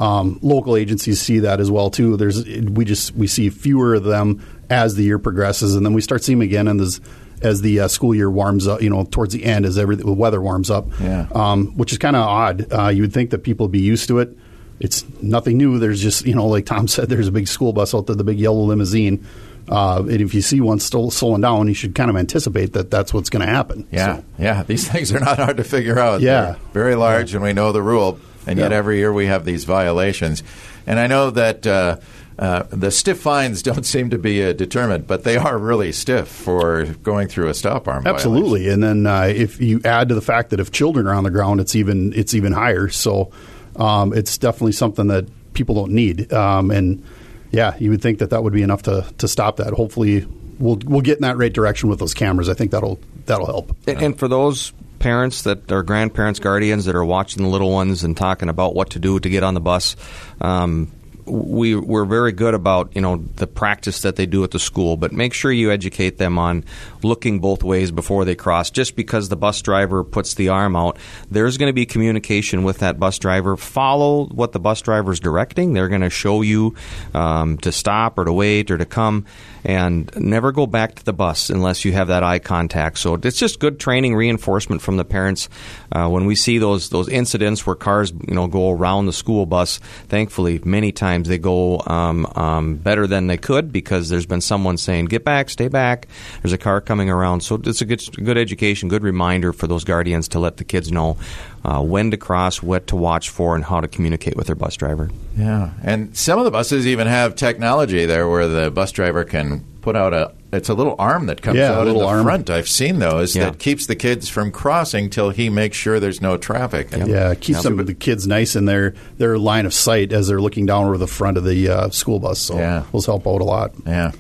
um, 0.01 0.39
local 0.43 0.77
agencies 0.77 1.21
see 1.21 1.41
that 1.41 1.61
as 1.61 1.71
well 1.71 1.91
too. 1.91 2.17
There's 2.17 2.45
we 2.45 2.85
just 2.85 3.15
we 3.15 3.27
see 3.27 3.51
fewer 3.51 3.95
of 3.95 4.05
them 4.05 4.45
as 4.71 4.95
the 4.95 5.05
year 5.05 5.19
progresses, 5.19 5.75
and 5.75 5.85
then 5.85 5.93
we 5.93 6.01
start 6.01 6.25
seeing 6.25 6.39
them 6.39 6.49
again 6.49 6.67
in 6.69 6.79
this 6.79 7.01
as 7.43 7.61
the 7.63 7.81
uh, 7.81 7.89
school 7.89 8.15
year 8.15 8.31
warms 8.31 8.67
up. 8.67 8.81
You 8.83 8.91
know, 8.91 9.05
towards 9.05 9.35
the 9.35 9.45
end 9.45 9.67
as 9.67 9.77
every 9.79 9.97
the 9.97 10.13
weather 10.13 10.41
warms 10.41 10.71
up. 10.71 10.87
Yeah. 11.01 11.29
Um, 11.35 11.77
which 11.77 11.93
is 11.93 11.99
kind 11.99 12.17
of 12.17 12.23
odd. 12.27 12.73
Uh, 12.73 12.89
you 12.89 13.03
would 13.03 13.13
think 13.13 13.31
that 13.31 13.41
people 13.45 13.67
would 13.67 13.73
be 13.73 13.81
used 13.81 14.09
to 14.09 14.19
it. 14.21 14.37
It's 14.79 15.05
nothing 15.21 15.59
new. 15.59 15.79
There's 15.79 16.01
just 16.01 16.25
you 16.25 16.35
know, 16.35 16.47
like 16.47 16.65
Tom 16.65 16.89
said, 16.95 17.11
there's 17.11 17.29
a 17.29 17.33
big 17.33 17.49
school 17.49 17.73
bus 17.75 17.95
out 17.95 18.07
there, 18.07 18.17
the 18.17 18.25
big 18.25 18.41
yellow 18.41 18.63
limousine. 18.63 19.27
Uh, 19.69 19.99
and 19.99 20.21
if 20.23 20.35
you 20.35 20.41
see 20.43 20.61
one 20.61 20.81
still 20.81 21.11
slowing 21.11 21.43
down, 21.43 21.69
you 21.69 21.75
should 21.75 21.95
kind 21.95 22.11
of 22.11 22.17
anticipate 22.17 22.73
that 22.73 22.91
that's 22.91 23.15
what's 23.15 23.31
going 23.31 23.47
to 23.47 23.53
happen. 23.53 23.87
Yeah, 23.93 24.17
So, 24.17 24.25
yeah. 24.39 24.63
These 24.65 24.89
things 24.93 25.13
are 25.13 25.21
not 25.21 25.39
hard 25.39 25.59
to 25.59 25.65
figure 25.65 25.99
out. 25.99 26.23
Yeah. 26.23 26.57
They're 26.73 26.83
very 26.83 26.95
large, 26.97 27.35
and 27.35 27.45
we 27.45 27.53
know 27.53 27.71
the 27.71 27.83
rule. 27.83 28.19
And 28.51 28.59
yet, 28.59 28.71
Yeah. 28.73 28.77
every 28.79 28.99
year 28.99 29.13
we 29.13 29.27
have 29.27 29.45
these 29.45 29.65
violations. 29.65 30.43
And 30.87 30.99
I 30.99 31.07
know 31.07 31.31
that 31.31 31.67
uh, 31.67 31.97
uh, 32.39 32.65
the 32.71 32.91
stiff 32.91 33.21
fines 33.21 33.63
don't 33.69 33.85
seem 33.87 34.11
to 34.11 34.19
be 34.19 34.43
uh, 34.45 34.53
determined, 34.53 35.07
but 35.07 35.25
they 35.25 35.37
are 35.37 35.57
really 35.59 35.93
stiff 35.93 36.27
for 36.29 36.85
going 37.03 37.29
through 37.29 37.49
a 37.49 37.55
stop 37.55 37.87
arm. 37.87 38.03
violation. 38.03 38.15
Absolutely, 38.33 38.69
and 38.69 38.83
then 38.83 39.07
uh, 39.07 39.23
if 39.35 39.61
you 39.61 39.81
add 39.85 40.09
to 40.09 40.15
the 40.15 40.21
fact 40.23 40.51
that 40.51 40.61
if 40.61 40.71
children 40.73 41.07
are 41.07 41.15
on 41.15 41.25
the 41.25 41.31
ground, 41.31 41.61
it's 41.61 41.75
even 41.77 42.13
it's 42.15 42.35
even 42.35 42.53
higher. 42.53 42.89
So 42.89 43.31
um, 43.77 44.13
it's 44.13 44.37
definitely 44.39 44.73
something 44.73 45.07
that 45.09 45.27
people 45.55 45.75
don't 45.75 45.93
need. 45.93 46.33
Um, 46.33 46.71
and 46.71 47.05
yeah, 47.53 47.77
you 47.79 47.91
would 47.91 48.03
think 48.03 48.19
that 48.21 48.31
that 48.31 48.43
would 48.43 48.53
be 48.53 48.63
enough 48.63 48.83
to 48.83 49.05
to 49.19 49.29
stop 49.29 49.57
that. 49.59 49.73
Hopefully, 49.75 50.27
we'll 50.59 50.79
we'll 50.87 51.03
get 51.03 51.19
in 51.19 51.23
that 51.23 51.37
right 51.37 51.53
direction 51.53 51.89
with 51.89 51.99
those 51.99 52.15
cameras. 52.15 52.49
I 52.49 52.55
think 52.55 52.71
that'll 52.71 52.99
that'll 53.27 53.47
help. 53.47 53.77
And, 53.87 54.01
and 54.03 54.19
for 54.19 54.29
those 54.29 54.73
parents 55.01 55.43
that 55.43 55.73
are 55.73 55.83
grandparents, 55.83 56.39
guardians 56.39 56.85
that 56.85 56.95
are 56.95 57.05
watching 57.05 57.43
the 57.43 57.49
little 57.49 57.73
ones 57.73 58.05
and 58.05 58.17
talking 58.17 58.49
about 58.49 58.75
what 58.75 58.91
to 58.91 59.01
do 59.01 59.19
to 59.19 59.29
get 59.29 59.43
on 59.43 59.55
the 59.55 59.61
bus, 59.61 59.97
um, 60.41 60.93
we 61.27 61.75
we're 61.75 62.05
very 62.05 62.33
good 62.33 62.55
about 62.55 62.95
you 62.95 63.01
know 63.01 63.17
the 63.37 63.47
practice 63.47 64.03
that 64.03 64.17
they 64.17 64.27
do 64.27 64.45
at 64.45 64.51
the 64.51 64.59
school, 64.59 64.97
but 64.97 65.13
make 65.13 65.35
sure 65.35 65.53
you 65.53 65.71
educate 65.71 66.19
them 66.19 66.39
on 66.39 66.65
looking 67.03 67.41
both 67.41 67.63
ways 67.63 67.91
before 67.91 68.25
they 68.25 68.35
cross. 68.35 68.71
Just 68.71 68.97
because 68.97 69.29
the 69.29 69.37
bus 69.37 69.61
driver 69.63 70.05
puts 70.05 70.35
the 70.35 70.49
arm 70.49 70.77
out, 70.77 70.99
there's 71.31 71.59
going 71.59 71.69
to 71.69 71.75
be 71.75 71.87
communication 71.87 72.65
with 72.65 72.79
that 72.79 72.99
bus 72.99 73.19
driver. 73.19 73.57
Follow 73.57 74.27
what 74.27 74.53
the 74.53 74.61
bus 74.61 74.81
driver 74.81 75.13
is 75.13 75.21
directing. 75.21 75.73
They're 75.73 75.89
going 75.89 76.01
to 76.01 76.11
show 76.11 76.43
you 76.43 76.75
um, 77.15 77.59
to 77.59 77.73
stop 77.73 78.19
or 78.19 78.25
to 78.25 78.33
wait 78.33 78.71
or 78.71 78.79
to 78.79 78.87
come, 78.87 79.27
and 79.65 80.11
never 80.17 80.53
go 80.53 80.67
back 80.67 80.95
to 80.97 81.05
the 81.05 81.13
bus 81.13 81.51
unless 81.51 81.85
you 81.85 81.93
have 81.93 82.09
that 82.09 82.23
eye 82.23 82.39
contact. 82.39 82.99
So 82.99 83.15
it's 83.15 83.39
just 83.39 83.61
good 83.61 83.79
training 83.81 84.15
reinforcement 84.15 84.83
from 84.83 84.97
the 84.97 85.05
parents. 85.05 85.49
Uh, 85.93 86.09
when 86.09 86.27
we 86.27 86.35
see 86.35 86.59
those 86.59 86.91
those 86.91 87.09
incidents 87.09 87.67
where 87.67 87.77
cars 87.77 88.13
you 88.29 88.35
know 88.35 88.47
go 88.47 88.71
around 88.71 89.07
the 89.07 89.13
school 89.13 89.47
bus, 89.47 89.79
thankfully 90.09 90.61
many 90.65 90.93
times 90.93 91.20
they 91.29 91.39
go 91.39 91.81
um, 91.87 92.27
um, 92.35 92.77
better 92.77 93.07
than 93.07 93.27
they 93.27 93.37
could 93.37 93.73
because 93.73 94.09
there's 94.09 94.27
been 94.27 94.41
someone 94.41 94.77
saying 94.77 95.07
get 95.07 95.25
back, 95.25 95.51
stay 95.51 95.69
back. 95.69 96.09
There's 96.43 96.53
a 96.53 96.59
car 96.59 96.81
coming 96.81 97.11
around, 97.11 97.41
so 97.43 97.61
it's 97.65 97.81
a 97.81 97.85
good 97.85 98.03
good 98.25 98.39
education, 98.39 98.89
good 98.89 99.03
reminder 99.03 99.53
for 99.53 99.67
those 99.67 99.85
guardians 99.85 100.29
to 100.29 100.39
let 100.39 100.57
the 100.57 100.65
kids 100.65 100.91
know 100.91 101.17
uh, 101.65 101.83
when 101.83 102.11
to 102.11 102.17
cross, 102.17 102.63
what 102.63 102.87
to 102.89 102.97
watch 102.97 103.29
for, 103.31 103.55
and 103.55 103.65
how 103.65 103.81
to 103.81 103.89
communicate 103.89 104.37
with 104.37 104.47
their 104.47 104.57
bus 104.57 104.77
driver. 104.77 105.11
Yeah, 105.37 105.71
and 105.83 106.17
some 106.17 106.39
of 106.39 106.45
the 106.45 106.51
buses 106.51 106.87
even 106.87 107.07
have 107.07 107.35
technology 107.37 108.07
there 108.07 108.29
where 108.29 108.49
the 108.49 108.71
bus 108.71 108.93
driver 108.93 109.25
can 109.25 109.65
put 109.83 109.97
out 109.97 110.13
a. 110.15 110.33
It's 110.53 110.69
a 110.69 110.75
little 110.75 110.97
arm 110.99 111.27
that 111.27 111.43
comes 111.43 111.59
Yeah, 111.59 111.71
a 111.71 111.81
out 111.81 111.87
in 111.87 111.97
the 111.97 112.05
arm. 112.05 112.25
front. 112.25 112.51
I've 112.51 112.69
seen 112.69 112.99
those 112.99 113.37
Yeah. 113.37 113.45
that 113.51 113.61
keeps 113.61 113.87
the 113.87 113.95
kids 113.95 114.29
from 114.29 114.51
crossing 114.51 115.09
till 115.09 115.31
he 115.31 115.49
makes 115.49 115.77
sure 115.77 116.01
there's 116.01 116.21
no 116.21 116.37
traffic. 116.37 116.89
And- 116.93 117.07
Yeah, 117.09 117.31
it 117.31 117.41
keeps 117.41 117.59
Yeah. 117.59 117.63
some 117.63 117.79
of 117.79 117.87
the 117.87 117.95
kids 117.95 118.27
nice 118.27 118.57
in 118.57 118.65
their 118.65 118.95
their 119.19 119.39
line 119.39 119.65
of 119.65 119.73
sight 119.73 120.13
as 120.13 120.27
they're 120.27 120.41
looking 120.41 120.67
down 120.67 120.87
over 120.87 120.99
the 120.99 121.07
front 121.07 121.37
of 121.37 121.45
the 121.45 121.69
uh, 121.69 121.91
school 121.91 122.19
bus. 122.19 122.41
So 122.41 122.57
Yeah. 122.57 122.83
those 122.93 123.07
help 123.07 123.29
out 123.29 123.41
a 123.41 123.45
lot. 123.45 123.71
Yeah. 123.87 124.11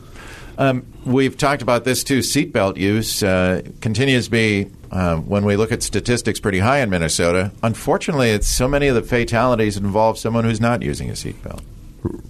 Um, 0.60 0.84
we've 1.06 1.38
talked 1.38 1.62
about 1.62 1.84
this 1.84 2.04
too. 2.04 2.18
Seatbelt 2.18 2.76
use 2.76 3.22
uh, 3.22 3.62
continues 3.80 4.26
to 4.26 4.30
be, 4.30 4.70
uh, 4.90 5.16
when 5.16 5.46
we 5.46 5.56
look 5.56 5.72
at 5.72 5.82
statistics, 5.82 6.38
pretty 6.38 6.58
high 6.58 6.80
in 6.80 6.90
Minnesota. 6.90 7.50
Unfortunately, 7.62 8.28
it's 8.28 8.46
so 8.46 8.68
many 8.68 8.86
of 8.86 8.94
the 8.94 9.02
fatalities 9.02 9.78
involve 9.78 10.18
someone 10.18 10.44
who's 10.44 10.60
not 10.60 10.82
using 10.82 11.08
a 11.08 11.14
seatbelt. 11.14 11.62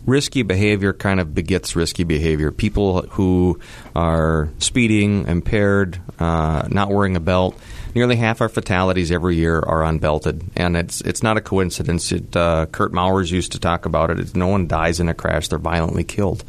risky 0.06 0.42
behavior 0.42 0.92
kind 0.92 1.20
of 1.20 1.34
begets 1.34 1.76
risky 1.76 2.04
behavior. 2.04 2.50
People 2.50 3.02
who 3.02 3.58
are 3.94 4.48
speeding, 4.58 5.26
impaired, 5.26 6.00
uh, 6.18 6.66
not 6.70 6.90
wearing 6.90 7.16
a 7.16 7.20
belt. 7.20 7.58
Nearly 7.94 8.14
half 8.14 8.40
our 8.40 8.48
fatalities 8.48 9.10
every 9.10 9.34
year 9.34 9.58
are 9.58 9.82
unbelted, 9.82 10.44
and 10.54 10.76
it's 10.76 11.00
it's 11.00 11.24
not 11.24 11.36
a 11.36 11.40
coincidence. 11.40 12.12
It, 12.12 12.36
uh, 12.36 12.66
Kurt 12.66 12.92
Mowers 12.92 13.32
used 13.32 13.50
to 13.52 13.58
talk 13.58 13.84
about 13.84 14.10
it. 14.10 14.20
It's, 14.20 14.36
no 14.36 14.46
one 14.46 14.68
dies 14.68 15.00
in 15.00 15.08
a 15.08 15.14
crash; 15.14 15.48
they're 15.48 15.58
violently 15.58 16.04
killed. 16.04 16.44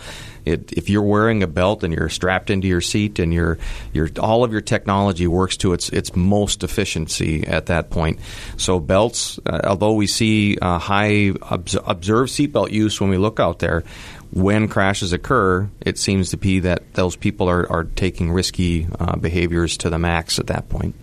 It, 0.45 0.73
if 0.73 0.89
you're 0.89 1.01
wearing 1.03 1.43
a 1.43 1.47
belt 1.47 1.83
and 1.83 1.93
you're 1.93 2.09
strapped 2.09 2.49
into 2.49 2.67
your 2.67 2.81
seat 2.81 3.19
and 3.19 3.33
your 3.33 3.57
your 3.93 4.09
all 4.19 4.43
of 4.43 4.51
your 4.51 4.61
technology 4.61 5.27
works 5.27 5.57
to 5.57 5.73
its 5.73 5.89
its 5.89 6.15
most 6.15 6.63
efficiency 6.63 7.45
at 7.45 7.67
that 7.67 7.89
point. 7.89 8.19
So 8.57 8.79
belts, 8.79 9.39
uh, 9.45 9.61
although 9.63 9.93
we 9.93 10.07
see 10.07 10.57
uh, 10.61 10.79
high 10.79 11.31
obs- 11.41 11.77
observed 11.85 12.31
seatbelt 12.31 12.71
use 12.71 12.99
when 12.99 13.09
we 13.09 13.17
look 13.17 13.39
out 13.39 13.59
there, 13.59 13.83
when 14.31 14.67
crashes 14.67 15.13
occur, 15.13 15.69
it 15.81 15.97
seems 15.97 16.29
to 16.31 16.37
be 16.37 16.61
that 16.61 16.93
those 16.93 17.15
people 17.15 17.49
are, 17.49 17.69
are 17.71 17.83
taking 17.83 18.31
risky 18.31 18.87
uh, 18.99 19.15
behaviors 19.17 19.77
to 19.77 19.89
the 19.89 19.99
max 19.99 20.39
at 20.39 20.47
that 20.47 20.69
point. 20.69 20.95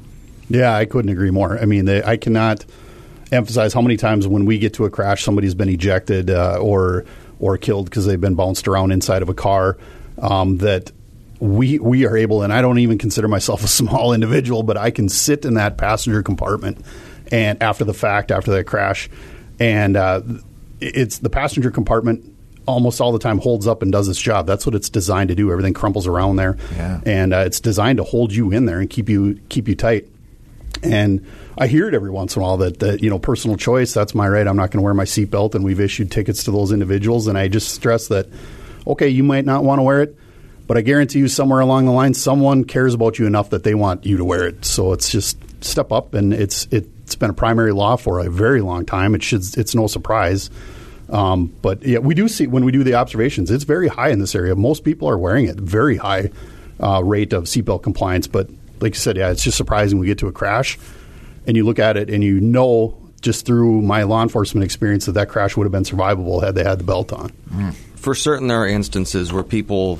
Yeah, 0.48 0.74
I 0.74 0.86
couldn't 0.86 1.10
agree 1.10 1.30
more. 1.30 1.58
I 1.58 1.66
mean, 1.66 1.84
they, 1.84 2.02
I 2.02 2.16
cannot 2.16 2.64
emphasize 3.30 3.74
how 3.74 3.82
many 3.82 3.98
times 3.98 4.26
when 4.26 4.46
we 4.46 4.58
get 4.58 4.74
to 4.74 4.86
a 4.86 4.90
crash, 4.90 5.22
somebody's 5.22 5.54
been 5.54 5.68
ejected 5.68 6.30
uh, 6.30 6.58
or 6.60 7.04
or 7.40 7.56
killed 7.58 7.86
because 7.86 8.06
they've 8.06 8.20
been 8.20 8.34
bounced 8.34 8.66
around 8.68 8.92
inside 8.92 9.22
of 9.22 9.28
a 9.28 9.34
car. 9.34 9.76
Um, 10.20 10.58
that 10.58 10.90
we 11.40 11.78
we 11.78 12.04
are 12.06 12.16
able, 12.16 12.42
and 12.42 12.52
I 12.52 12.60
don't 12.62 12.80
even 12.80 12.98
consider 12.98 13.28
myself 13.28 13.62
a 13.64 13.68
small 13.68 14.12
individual, 14.12 14.62
but 14.64 14.76
I 14.76 14.90
can 14.90 15.08
sit 15.08 15.44
in 15.44 15.54
that 15.54 15.78
passenger 15.78 16.22
compartment 16.22 16.84
and 17.30 17.62
after 17.62 17.84
the 17.84 17.94
fact, 17.94 18.30
after 18.30 18.50
that 18.52 18.64
crash, 18.64 19.08
and 19.60 19.96
uh, 19.96 20.22
it's 20.80 21.18
the 21.18 21.30
passenger 21.30 21.70
compartment 21.70 22.34
almost 22.66 23.00
all 23.00 23.12
the 23.12 23.18
time 23.18 23.38
holds 23.38 23.66
up 23.66 23.80
and 23.82 23.90
does 23.92 24.08
its 24.08 24.20
job. 24.20 24.46
That's 24.46 24.66
what 24.66 24.74
it's 24.74 24.90
designed 24.90 25.28
to 25.28 25.34
do. 25.34 25.50
Everything 25.50 25.72
crumples 25.74 26.06
around 26.06 26.36
there, 26.36 26.56
Yeah. 26.76 27.00
and 27.06 27.32
uh, 27.32 27.38
it's 27.46 27.60
designed 27.60 27.98
to 27.98 28.04
hold 28.04 28.32
you 28.34 28.50
in 28.52 28.64
there 28.66 28.80
and 28.80 28.90
keep 28.90 29.08
you 29.08 29.38
keep 29.48 29.68
you 29.68 29.74
tight. 29.76 30.08
And 30.82 31.26
I 31.56 31.66
hear 31.66 31.88
it 31.88 31.94
every 31.94 32.10
once 32.10 32.36
in 32.36 32.42
a 32.42 32.44
while 32.44 32.56
that, 32.58 32.78
that 32.80 33.02
you 33.02 33.10
know 33.10 33.18
personal 33.18 33.56
choice. 33.56 33.92
That's 33.92 34.14
my 34.14 34.28
right. 34.28 34.46
I'm 34.46 34.56
not 34.56 34.70
going 34.70 34.78
to 34.78 34.84
wear 34.84 34.94
my 34.94 35.04
seatbelt, 35.04 35.54
and 35.54 35.64
we've 35.64 35.80
issued 35.80 36.10
tickets 36.10 36.44
to 36.44 36.50
those 36.50 36.72
individuals. 36.72 37.26
And 37.26 37.36
I 37.36 37.48
just 37.48 37.74
stress 37.74 38.08
that, 38.08 38.26
okay, 38.86 39.08
you 39.08 39.24
might 39.24 39.44
not 39.44 39.64
want 39.64 39.78
to 39.78 39.82
wear 39.82 40.02
it, 40.02 40.16
but 40.66 40.76
I 40.76 40.82
guarantee 40.82 41.18
you, 41.18 41.28
somewhere 41.28 41.60
along 41.60 41.86
the 41.86 41.92
line, 41.92 42.14
someone 42.14 42.64
cares 42.64 42.94
about 42.94 43.18
you 43.18 43.26
enough 43.26 43.50
that 43.50 43.64
they 43.64 43.74
want 43.74 44.06
you 44.06 44.18
to 44.18 44.24
wear 44.24 44.46
it. 44.46 44.64
So 44.64 44.92
it's 44.92 45.10
just 45.10 45.38
step 45.64 45.92
up, 45.92 46.14
and 46.14 46.32
it's 46.32 46.68
it's 46.70 47.16
been 47.16 47.30
a 47.30 47.34
primary 47.34 47.72
law 47.72 47.96
for 47.96 48.20
a 48.20 48.30
very 48.30 48.60
long 48.60 48.84
time. 48.84 49.14
It 49.14 49.22
should 49.22 49.42
it's 49.58 49.74
no 49.74 49.86
surprise. 49.86 50.50
Um, 51.10 51.54
but 51.62 51.82
yeah, 51.82 51.98
we 51.98 52.14
do 52.14 52.28
see 52.28 52.46
when 52.46 52.64
we 52.64 52.72
do 52.72 52.84
the 52.84 52.94
observations, 52.94 53.50
it's 53.50 53.64
very 53.64 53.88
high 53.88 54.10
in 54.10 54.18
this 54.18 54.34
area. 54.34 54.54
Most 54.54 54.84
people 54.84 55.08
are 55.08 55.18
wearing 55.18 55.46
it, 55.46 55.56
very 55.56 55.96
high 55.96 56.30
uh, 56.80 57.02
rate 57.02 57.32
of 57.32 57.44
seatbelt 57.44 57.82
compliance. 57.82 58.26
But 58.26 58.50
like 58.80 58.94
you 58.94 59.00
said, 59.00 59.16
yeah, 59.16 59.30
it's 59.30 59.42
just 59.42 59.56
surprising 59.56 59.98
we 59.98 60.06
get 60.06 60.18
to 60.18 60.28
a 60.28 60.32
crash 60.32 60.78
and 61.46 61.56
you 61.56 61.64
look 61.64 61.78
at 61.78 61.96
it 61.96 62.10
and 62.10 62.22
you 62.22 62.40
know 62.40 62.96
just 63.20 63.44
through 63.46 63.82
my 63.82 64.04
law 64.04 64.22
enforcement 64.22 64.64
experience 64.64 65.06
that 65.06 65.12
that 65.12 65.28
crash 65.28 65.56
would 65.56 65.64
have 65.64 65.72
been 65.72 65.82
survivable 65.84 66.42
had 66.42 66.54
they 66.54 66.62
had 66.64 66.78
the 66.78 66.84
belt 66.84 67.12
on. 67.12 67.30
Mm. 67.50 67.74
For 67.96 68.14
certain, 68.14 68.46
there 68.48 68.60
are 68.62 68.66
instances 68.68 69.32
where 69.32 69.42
people 69.42 69.96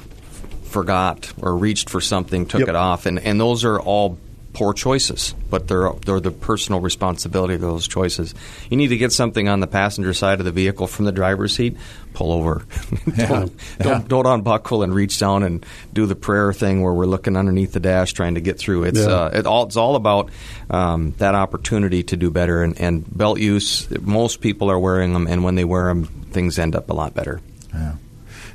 forgot 0.64 1.32
or 1.40 1.56
reached 1.56 1.90
for 1.90 2.00
something, 2.00 2.47
took 2.47 2.61
Yep. 2.61 2.68
it 2.68 2.75
off, 2.76 3.06
and, 3.06 3.18
and 3.18 3.40
those 3.40 3.64
are 3.64 3.80
all 3.80 4.18
poor 4.52 4.73
choices, 4.73 5.35
but 5.50 5.69
they're 5.69 5.90
they're 6.05 6.21
the 6.21 6.31
personal 6.31 6.81
responsibility 6.81 7.55
of 7.55 7.61
those 7.61 7.87
choices. 7.87 8.35
You 8.71 8.76
need 8.76 8.88
to 8.88 8.97
get 8.97 9.12
something 9.12 9.49
on 9.49 9.61
the 9.61 9.67
passenger 9.67 10.14
side 10.14 10.38
of 10.40 10.45
the 10.45 10.52
vehicle 10.52 10.87
from 10.87 11.05
the 11.05 11.12
driver's 11.12 11.55
seat. 11.55 11.76
Pull 12.14 12.33
over. 12.33 12.64
don't, 13.17 13.52
don't 13.78 14.09
don't 14.09 14.26
unbuckle 14.26 14.83
and 14.83 14.93
reach 14.95 15.19
down 15.19 15.43
and 15.45 15.64
do 15.93 16.07
the 16.07 16.17
prayer 16.17 16.52
thing 16.52 16.83
where 16.83 16.93
we're 16.93 17.07
looking 17.07 17.37
underneath 17.37 17.73
the 17.73 17.81
dash 17.81 18.12
trying 18.14 18.35
to 18.35 18.40
get 18.40 18.59
through. 18.59 18.85
It's 18.85 18.99
Yeah. 19.00 19.07
uh, 19.07 19.31
it 19.35 19.47
all 19.47 19.67
it's 19.67 19.76
all 19.76 19.95
about 19.95 20.31
um, 20.71 21.12
that 21.19 21.35
opportunity 21.35 22.02
to 22.05 22.17
do 22.17 22.31
better. 22.31 22.62
And, 22.62 22.81
and 22.81 23.05
belt 23.17 23.38
use, 23.38 23.88
most 24.00 24.40
people 24.40 24.71
are 24.71 24.78
wearing 24.78 25.12
them, 25.12 25.26
and 25.28 25.45
when 25.45 25.55
they 25.55 25.64
wear 25.64 25.85
them, 25.88 26.05
things 26.05 26.59
end 26.59 26.75
up 26.75 26.90
a 26.90 26.95
lot 26.95 27.14
better. 27.14 27.40
Yeah. 27.73 27.95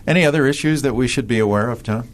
Any 0.06 0.26
other 0.26 0.46
issues 0.46 0.82
that 0.82 0.96
we 0.96 1.08
should 1.08 1.28
be 1.28 1.40
aware 1.40 1.70
of, 1.70 1.84
Tom? 1.84 2.10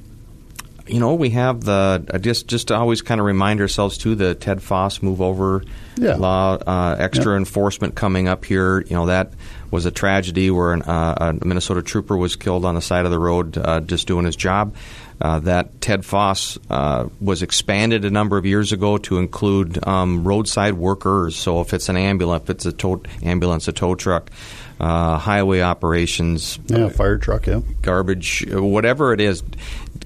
You 0.90 1.00
know, 1.00 1.14
we 1.14 1.30
have 1.32 1.62
the 1.62 2.04
uh, 2.14 2.18
just 2.18 2.48
just 2.48 2.68
to 2.70 2.76
always 2.76 3.02
kind 3.02 3.20
of 3.22 3.26
remind 3.26 3.62
ourselves 3.62 3.98
too 3.98 4.16
the 4.16 4.36
Ted 4.36 4.62
Foss 4.62 5.02
move 5.02 5.22
over 5.22 5.64
Yeah. 5.98 6.16
law, 6.16 6.56
uh, 6.56 6.96
extra 7.00 7.36
enforcement 7.38 7.96
coming 7.96 8.28
up 8.28 8.46
here. 8.46 8.82
You 8.82 8.96
know 8.96 9.06
that 9.08 9.34
was 9.72 9.86
a 9.86 9.92
tragedy 9.92 10.50
where 10.50 10.74
an, 10.74 10.82
uh, 10.82 11.34
a 11.42 11.46
Minnesota 11.46 11.82
trooper 11.84 12.18
was 12.18 12.36
killed 12.36 12.66
on 12.66 12.76
the 12.76 12.82
side 12.82 13.06
of 13.06 13.12
the 13.12 13.20
road 13.20 13.58
uh, 13.58 13.80
just 13.82 14.08
doing 14.08 14.26
his 14.26 14.36
job. 14.36 14.74
Uh, 15.22 15.40
that 15.40 15.82
Ted 15.82 16.06
Foss 16.06 16.58
uh, 16.70 17.10
was 17.20 17.42
expanded 17.42 18.06
a 18.06 18.10
number 18.10 18.38
of 18.38 18.46
years 18.46 18.72
ago 18.72 18.98
to 19.00 19.18
include 19.18 19.86
um, 19.86 20.24
roadside 20.24 20.76
workers. 20.76 21.36
So 21.36 21.60
if 21.60 21.74
it's 21.74 21.90
an 21.90 21.98
ambulance, 21.98 22.44
if 22.44 22.50
it's 22.52 22.66
a 22.66 22.72
tow, 22.72 23.02
ambulance, 23.22 23.68
a 23.68 23.74
tow 23.74 23.96
truck, 23.96 24.32
uh, 24.80 25.18
highway 25.18 25.60
operations, 25.60 26.58
Yeah, 26.68 26.88
fire 26.88 27.18
truck, 27.18 27.48
yeah. 27.48 27.60
garbage, 27.82 28.46
whatever 28.50 29.12
it 29.12 29.20
is, 29.20 29.44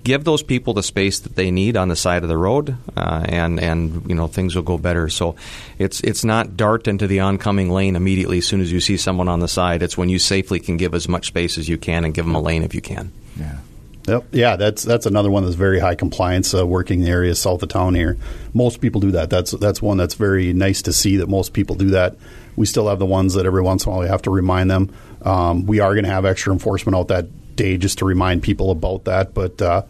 give 0.03 0.23
those 0.23 0.41
people 0.41 0.73
the 0.73 0.81
space 0.81 1.19
that 1.19 1.35
they 1.35 1.51
need 1.51 1.77
on 1.77 1.89
the 1.89 1.95
side 1.95 2.23
of 2.23 2.29
the 2.29 2.37
road, 2.37 2.75
uh, 2.97 3.23
and 3.29 3.59
and 3.59 4.09
you 4.09 4.15
know 4.15 4.25
things 4.25 4.55
will 4.55 4.63
go 4.63 4.79
better. 4.79 5.09
So 5.09 5.35
it's 5.77 6.01
it's 6.01 6.23
not 6.25 6.57
dart 6.57 6.87
into 6.87 7.05
the 7.05 7.19
oncoming 7.19 7.69
lane 7.69 7.95
immediately 7.95 8.39
as 8.39 8.47
soon 8.47 8.61
as 8.61 8.71
you 8.71 8.79
see 8.81 8.97
someone 8.97 9.27
on 9.29 9.41
the 9.41 9.47
side. 9.47 9.83
It's 9.83 9.95
when 9.95 10.09
you 10.09 10.17
safely 10.17 10.59
can 10.59 10.77
give 10.77 10.95
as 10.95 11.07
much 11.07 11.27
space 11.27 11.59
as 11.59 11.69
you 11.69 11.77
can 11.77 12.03
and 12.03 12.13
give 12.15 12.25
them 12.25 12.33
a 12.33 12.41
lane 12.41 12.63
if 12.63 12.73
you 12.73 12.81
can. 12.81 13.11
Yeah. 13.39 13.57
Yep. 14.07 14.25
Yeah, 14.31 14.55
that's 14.57 14.83
that's 14.83 15.05
another 15.05 15.31
one 15.31 15.43
that's 15.43 15.55
very 15.55 15.79
high 15.79 15.95
compliance. 15.95 16.53
Uh, 16.53 16.67
working 16.67 16.99
in 16.99 17.05
the 17.05 17.11
area 17.11 17.33
south 17.35 17.63
of 17.63 17.69
town 17.69 17.95
here, 17.95 18.17
most 18.53 18.81
people 18.81 18.99
do 18.99 19.11
that. 19.11 19.29
That's 19.29 19.51
that's 19.51 19.81
one 19.81 19.97
that's 19.97 20.15
very 20.15 20.51
nice 20.51 20.81
to 20.83 20.93
see 20.93 21.17
that 21.17 21.29
most 21.29 21.53
people 21.53 21.75
do 21.75 21.91
that. 21.91 22.17
We 22.55 22.65
still 22.65 22.89
have 22.89 22.99
the 22.99 23.05
ones 23.05 23.33
that 23.35 23.45
every 23.45 23.61
once 23.61 23.85
in 23.85 23.89
a 23.89 23.91
while 23.91 24.01
we 24.01 24.09
have 24.09 24.21
to 24.23 24.29
remind 24.29 24.69
them. 24.69 24.93
Um, 25.21 25.65
we 25.65 25.79
are 25.79 25.93
going 25.93 26.03
to 26.03 26.11
have 26.11 26.25
extra 26.25 26.51
enforcement 26.51 26.95
out 26.95 27.07
that 27.07 27.55
day 27.55 27.77
just 27.77 27.99
to 27.99 28.05
remind 28.05 28.43
people 28.43 28.71
about 28.71 29.05
that. 29.05 29.33
But 29.33 29.61
uh, 29.61 29.83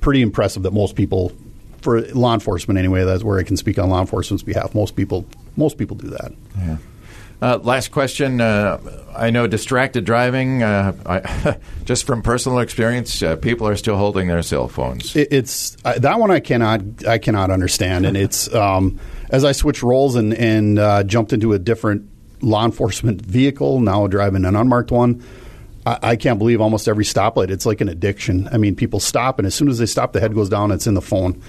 pretty 0.00 0.22
impressive 0.22 0.62
that 0.62 0.72
most 0.72 0.96
people, 0.96 1.32
for 1.82 2.00
law 2.00 2.32
enforcement 2.32 2.78
anyway, 2.78 3.04
that's 3.04 3.22
where 3.22 3.38
I 3.38 3.42
can 3.42 3.56
speak 3.58 3.78
on 3.78 3.90
law 3.90 4.00
enforcement's 4.00 4.42
behalf. 4.42 4.74
Most 4.74 4.96
people 4.96 5.26
most 5.56 5.76
people 5.76 5.96
do 5.96 6.08
that. 6.08 6.32
Yeah. 6.58 6.78
Uh, 7.40 7.58
last 7.62 7.90
question. 7.90 8.40
Uh, 8.40 8.78
I 9.14 9.30
know 9.30 9.46
distracted 9.46 10.04
driving, 10.04 10.62
uh, 10.62 10.92
I, 11.06 11.58
just 11.84 12.04
from 12.04 12.22
personal 12.22 12.58
experience, 12.60 13.22
uh, 13.22 13.36
people 13.36 13.68
are 13.68 13.76
still 13.76 13.96
holding 13.96 14.28
their 14.28 14.42
cell 14.42 14.68
phones. 14.68 15.14
It, 15.16 15.28
it's 15.32 15.76
that 15.82 16.18
one 16.18 16.30
I 16.30 16.40
cannot 16.40 17.06
I 17.06 17.18
cannot 17.18 17.50
understand, 17.50 18.06
and 18.06 18.16
it's 18.16 18.52
um, 18.54 18.98
as 19.30 19.44
I 19.44 19.52
switched 19.52 19.82
roles 19.82 20.16
and 20.16 20.32
and 20.34 20.78
uh, 20.78 21.04
jumped 21.04 21.32
into 21.32 21.52
a 21.52 21.58
different 21.58 22.08
law 22.40 22.64
enforcement 22.64 23.24
vehicle, 23.24 23.80
now 23.80 24.06
driving 24.06 24.44
an 24.44 24.56
unmarked 24.56 24.90
one. 24.90 25.22
I, 25.84 25.98
I 26.02 26.16
can't 26.16 26.38
believe 26.38 26.60
almost 26.60 26.88
every 26.88 27.04
stoplight. 27.04 27.50
It's 27.50 27.66
like 27.66 27.80
an 27.80 27.88
addiction. 27.88 28.48
I 28.50 28.56
mean, 28.58 28.76
people 28.76 29.00
stop, 29.00 29.38
and 29.38 29.46
as 29.46 29.54
soon 29.54 29.68
as 29.68 29.78
they 29.78 29.86
stop, 29.86 30.12
the 30.12 30.20
head 30.20 30.34
goes 30.34 30.48
down. 30.48 30.70
It's 30.70 30.86
in 30.86 30.94
the 30.94 31.02
phone, 31.02 31.42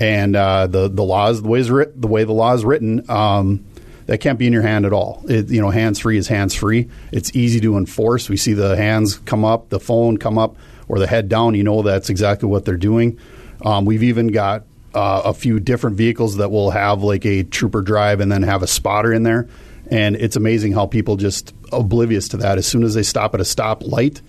and 0.00 0.34
uh, 0.34 0.66
the 0.66 0.88
the 0.88 1.04
laws 1.04 1.42
the 1.42 1.48
way 1.48 1.62
the 1.62 2.08
way 2.08 2.24
the 2.24 2.32
law 2.32 2.54
is 2.54 2.64
written. 2.64 3.08
Um, 3.08 3.64
that 4.08 4.18
can't 4.18 4.38
be 4.38 4.46
in 4.46 4.54
your 4.54 4.62
hand 4.62 4.86
at 4.86 4.92
all. 4.92 5.22
It, 5.28 5.50
you 5.50 5.60
know, 5.60 5.68
hands 5.68 5.98
free 5.98 6.16
is 6.16 6.28
hands 6.28 6.54
free. 6.54 6.88
It's 7.12 7.36
easy 7.36 7.60
to 7.60 7.76
enforce. 7.76 8.30
We 8.30 8.38
see 8.38 8.54
the 8.54 8.74
hands 8.74 9.18
come 9.18 9.44
up, 9.44 9.68
the 9.68 9.78
phone 9.78 10.16
come 10.16 10.38
up, 10.38 10.56
or 10.88 10.98
the 10.98 11.06
head 11.06 11.28
down. 11.28 11.54
You 11.54 11.62
know 11.62 11.82
that's 11.82 12.08
exactly 12.08 12.48
what 12.48 12.64
they're 12.64 12.78
doing. 12.78 13.18
Um, 13.62 13.84
we've 13.84 14.02
even 14.02 14.28
got 14.28 14.64
uh, 14.94 15.22
a 15.26 15.34
few 15.34 15.60
different 15.60 15.96
vehicles 15.96 16.38
that 16.38 16.50
will 16.50 16.70
have 16.70 17.02
like 17.02 17.26
a 17.26 17.42
trooper 17.42 17.82
drive 17.82 18.20
and 18.20 18.32
then 18.32 18.42
have 18.42 18.62
a 18.62 18.66
spotter 18.66 19.12
in 19.12 19.24
there. 19.24 19.46
And 19.90 20.16
it's 20.16 20.36
amazing 20.36 20.72
how 20.72 20.86
people 20.86 21.16
just 21.16 21.54
oblivious 21.70 22.28
to 22.28 22.38
that. 22.38 22.56
As 22.56 22.66
soon 22.66 22.84
as 22.84 22.94
they 22.94 23.02
stop 23.02 23.34
at 23.34 23.42
a 23.42 23.44
stop 23.44 23.82
light 23.82 24.22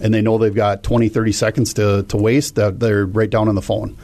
and 0.00 0.14
they 0.14 0.22
know 0.22 0.38
they've 0.38 0.54
got 0.54 0.82
20, 0.82 1.10
30 1.10 1.32
seconds 1.32 1.74
to, 1.74 2.04
to 2.04 2.16
waste, 2.16 2.54
that 2.54 2.80
they're 2.80 3.04
right 3.04 3.28
down 3.28 3.48
on 3.48 3.54
the 3.54 3.62
phone. 3.62 3.98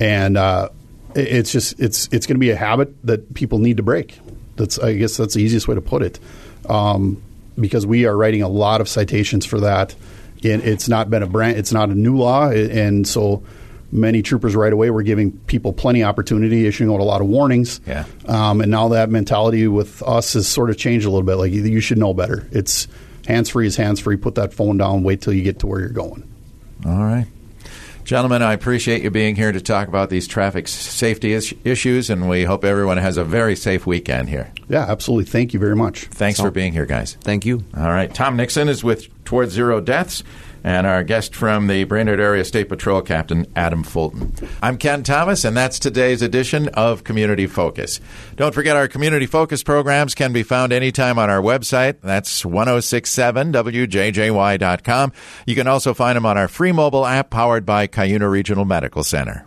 And 0.00 0.36
uh, 0.36 0.70
it's 1.14 1.52
just 1.52 1.78
it's 1.78 2.08
it's 2.10 2.26
going 2.26 2.34
to 2.34 2.40
be 2.40 2.50
a 2.50 2.56
habit 2.56 2.94
that 3.06 3.34
people 3.34 3.60
need 3.60 3.76
to 3.76 3.84
break. 3.84 4.18
That's 4.56 4.78
I 4.78 4.94
guess 4.94 5.16
that's 5.16 5.34
the 5.34 5.42
easiest 5.42 5.68
way 5.68 5.74
to 5.74 5.80
put 5.80 6.02
it, 6.02 6.18
um, 6.68 7.22
because 7.58 7.86
we 7.86 8.06
are 8.06 8.16
writing 8.16 8.42
a 8.42 8.48
lot 8.48 8.80
of 8.80 8.88
citations 8.88 9.44
for 9.46 9.60
that. 9.60 9.94
And 10.44 10.62
it's 10.62 10.88
not 10.88 11.08
been 11.08 11.22
a 11.22 11.26
brand, 11.26 11.56
it's 11.56 11.72
not 11.72 11.90
a 11.90 11.94
new 11.94 12.16
law, 12.16 12.48
and 12.48 13.06
so 13.06 13.44
many 13.92 14.22
troopers 14.22 14.56
right 14.56 14.72
away 14.72 14.90
were 14.90 15.02
giving 15.02 15.32
people 15.32 15.72
plenty 15.72 16.02
of 16.02 16.08
opportunity, 16.08 16.66
issuing 16.66 16.90
out 16.90 16.98
a 16.98 17.04
lot 17.04 17.20
of 17.20 17.28
warnings. 17.28 17.80
Yeah. 17.86 18.06
Um, 18.26 18.60
and 18.60 18.70
now 18.70 18.88
that 18.88 19.10
mentality 19.10 19.68
with 19.68 20.02
us 20.02 20.32
has 20.32 20.48
sort 20.48 20.70
of 20.70 20.78
changed 20.78 21.06
a 21.06 21.10
little 21.10 21.26
bit. 21.26 21.36
Like 21.36 21.52
you 21.52 21.80
should 21.80 21.98
know 21.98 22.14
better. 22.14 22.48
It's 22.50 22.88
hands 23.26 23.50
free 23.50 23.66
is 23.66 23.76
hands 23.76 24.00
free. 24.00 24.16
Put 24.16 24.34
that 24.36 24.52
phone 24.52 24.78
down. 24.78 25.02
Wait 25.02 25.20
till 25.20 25.32
you 25.32 25.42
get 25.42 25.60
to 25.60 25.66
where 25.66 25.78
you're 25.78 25.90
going. 25.90 26.28
All 26.84 27.04
right. 27.04 27.26
Gentlemen, 28.04 28.42
I 28.42 28.52
appreciate 28.52 29.02
you 29.02 29.10
being 29.10 29.36
here 29.36 29.52
to 29.52 29.60
talk 29.60 29.88
about 29.88 30.10
these 30.10 30.26
traffic 30.26 30.66
safety 30.66 31.32
is- 31.32 31.54
issues, 31.64 32.10
and 32.10 32.28
we 32.28 32.44
hope 32.44 32.64
everyone 32.64 32.98
has 32.98 33.16
a 33.16 33.24
very 33.24 33.54
safe 33.54 33.86
weekend 33.86 34.28
here. 34.28 34.52
Yeah, 34.68 34.86
absolutely. 34.88 35.26
Thank 35.26 35.54
you 35.54 35.60
very 35.60 35.76
much. 35.76 36.06
Thanks 36.06 36.38
so, 36.38 36.44
for 36.44 36.50
being 36.50 36.72
here, 36.72 36.86
guys. 36.86 37.16
Thank 37.20 37.46
you. 37.46 37.62
All 37.76 37.88
right. 37.90 38.12
Tom 38.12 38.36
Nixon 38.36 38.68
is 38.68 38.82
with 38.82 39.08
Towards 39.24 39.52
Zero 39.52 39.80
Deaths 39.80 40.24
and 40.64 40.86
our 40.86 41.02
guest 41.02 41.34
from 41.34 41.66
the 41.66 41.84
Brainerd 41.84 42.20
Area 42.20 42.44
State 42.44 42.68
Patrol, 42.68 43.00
Captain 43.02 43.46
Adam 43.56 43.82
Fulton. 43.82 44.32
I'm 44.62 44.78
Ken 44.78 45.02
Thomas, 45.02 45.44
and 45.44 45.56
that's 45.56 45.78
today's 45.78 46.22
edition 46.22 46.68
of 46.70 47.04
Community 47.04 47.46
Focus. 47.46 48.00
Don't 48.36 48.54
forget 48.54 48.76
our 48.76 48.88
Community 48.88 49.26
Focus 49.26 49.62
programs 49.62 50.14
can 50.14 50.32
be 50.32 50.42
found 50.42 50.72
anytime 50.72 51.18
on 51.18 51.28
our 51.30 51.40
website. 51.40 51.96
That's 52.02 52.42
1067wjjy.com. 52.42 55.12
You 55.46 55.54
can 55.54 55.66
also 55.66 55.94
find 55.94 56.16
them 56.16 56.26
on 56.26 56.38
our 56.38 56.48
free 56.48 56.72
mobile 56.72 57.06
app 57.06 57.30
powered 57.30 57.66
by 57.66 57.86
Cuyuna 57.86 58.30
Regional 58.30 58.64
Medical 58.64 59.04
Center. 59.04 59.46